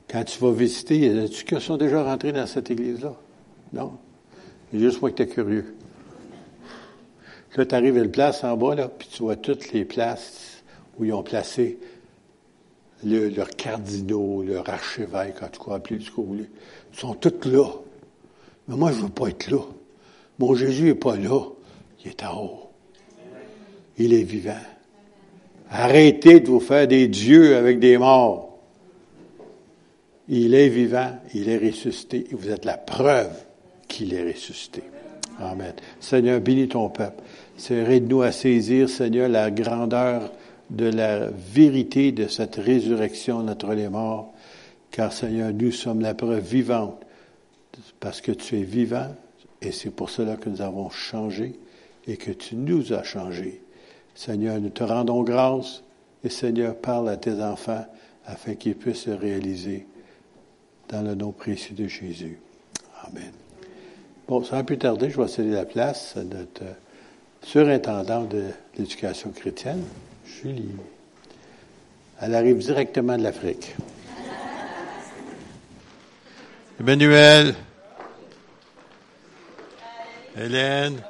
Quand 0.09 0.23
tu 0.23 0.39
vas 0.39 0.51
visiter, 0.51 0.97
y 0.97 1.19
a-tu 1.19 1.43
qui 1.43 1.59
sont 1.59 1.75
déjà 1.75 2.01
rentrés 2.01 2.31
dans 2.31 2.47
cette 2.47 2.71
église-là? 2.71 3.13
Non? 3.73 3.91
Juste 4.73 5.01
moi 5.01 5.11
que 5.11 5.15
t'es 5.15 5.27
curieux. 5.27 5.75
Là, 7.55 7.65
tu 7.65 7.75
arrives 7.75 7.97
à 7.97 8.01
une 8.01 8.11
place 8.11 8.43
en 8.43 8.55
bas, 8.57 8.75
là, 8.75 8.87
puis 8.87 9.07
tu 9.11 9.23
vois 9.23 9.35
toutes 9.35 9.71
les 9.71 9.85
places 9.85 10.63
où 10.97 11.05
ils 11.05 11.13
ont 11.13 11.23
placé 11.23 11.79
le, 13.03 13.29
leurs 13.29 13.49
cardinaux, 13.51 14.43
leur 14.43 14.69
archevêque, 14.69 15.41
en 15.41 15.47
tout 15.47 15.63
cas, 15.63 15.75
appelez 15.75 15.99
ce 15.99 16.09
que 16.09 16.15
vous 16.17 16.25
voulez. 16.25 16.49
Ils 16.93 16.99
sont 16.99 17.13
tous 17.13 17.49
là. 17.49 17.69
Mais 18.67 18.75
moi, 18.75 18.91
je 18.91 19.01
veux 19.01 19.09
pas 19.09 19.27
être 19.27 19.49
là. 19.49 19.61
Mon 20.39 20.55
Jésus 20.55 20.89
est 20.89 20.95
pas 20.95 21.15
là. 21.15 21.41
Il 22.03 22.11
est 22.11 22.23
en 22.23 22.43
haut. 22.43 22.69
Il 23.97 24.13
est 24.13 24.23
vivant. 24.23 24.53
Arrêtez 25.69 26.39
de 26.39 26.47
vous 26.47 26.59
faire 26.59 26.87
des 26.87 27.07
dieux 27.07 27.55
avec 27.55 27.79
des 27.79 27.97
morts. 27.97 28.59
Il 30.29 30.53
est 30.53 30.69
vivant, 30.69 31.17
il 31.33 31.47
est 31.49 31.57
ressuscité, 31.57 32.27
et 32.29 32.35
vous 32.35 32.49
êtes 32.49 32.65
la 32.65 32.77
preuve 32.77 33.31
qu'il 33.87 34.13
est 34.13 34.31
ressuscité. 34.31 34.83
Amen. 35.39 35.73
Seigneur, 35.99 36.41
bénis 36.41 36.67
ton 36.67 36.89
peuple. 36.89 37.23
Seigneur, 37.57 37.89
aide-nous 37.89 38.21
à 38.21 38.31
saisir, 38.31 38.87
Seigneur, 38.87 39.27
la 39.29 39.49
grandeur 39.49 40.31
de 40.69 40.85
la 40.85 41.29
vérité 41.29 42.11
de 42.11 42.27
cette 42.27 42.55
résurrection 42.55 43.41
notre 43.41 43.73
les 43.73 43.89
morts, 43.89 44.33
car 44.91 45.11
Seigneur, 45.11 45.51
nous 45.53 45.71
sommes 45.71 46.01
la 46.01 46.13
preuve 46.13 46.43
vivante, 46.43 47.01
parce 47.99 48.21
que 48.21 48.31
tu 48.31 48.59
es 48.59 48.63
vivant, 48.63 49.07
et 49.61 49.71
c'est 49.71 49.89
pour 49.89 50.11
cela 50.11 50.35
que 50.35 50.49
nous 50.49 50.61
avons 50.61 50.89
changé, 50.91 51.59
et 52.07 52.17
que 52.17 52.31
tu 52.31 52.55
nous 52.55 52.93
as 52.93 53.03
changé. 53.03 53.61
Seigneur, 54.13 54.59
nous 54.59 54.69
te 54.69 54.83
rendons 54.83 55.23
grâce, 55.23 55.83
et 56.23 56.29
Seigneur, 56.29 56.75
parle 56.75 57.09
à 57.09 57.17
tes 57.17 57.41
enfants 57.41 57.85
afin 58.25 58.53
qu'ils 58.53 58.75
puissent 58.75 59.03
se 59.03 59.09
réaliser 59.09 59.87
dans 60.89 61.01
le 61.01 61.15
nom 61.15 61.31
précieux 61.31 61.75
de 61.75 61.87
Jésus. 61.87 62.39
Amen. 63.03 63.31
Bon, 64.27 64.43
sans 64.43 64.63
plus 64.63 64.77
tarder, 64.77 65.09
je 65.09 65.19
vais 65.19 65.27
céder 65.27 65.51
la 65.51 65.65
place 65.65 66.15
à 66.17 66.23
notre 66.23 66.63
surintendant 67.47 68.25
de 68.25 68.43
l'éducation 68.77 69.31
chrétienne, 69.31 69.83
Julie. 70.25 70.75
Elle 72.21 72.35
arrive 72.35 72.57
directement 72.57 73.17
de 73.17 73.23
l'Afrique. 73.23 73.73
Emmanuel. 76.79 77.55
Hélène. 80.37 81.01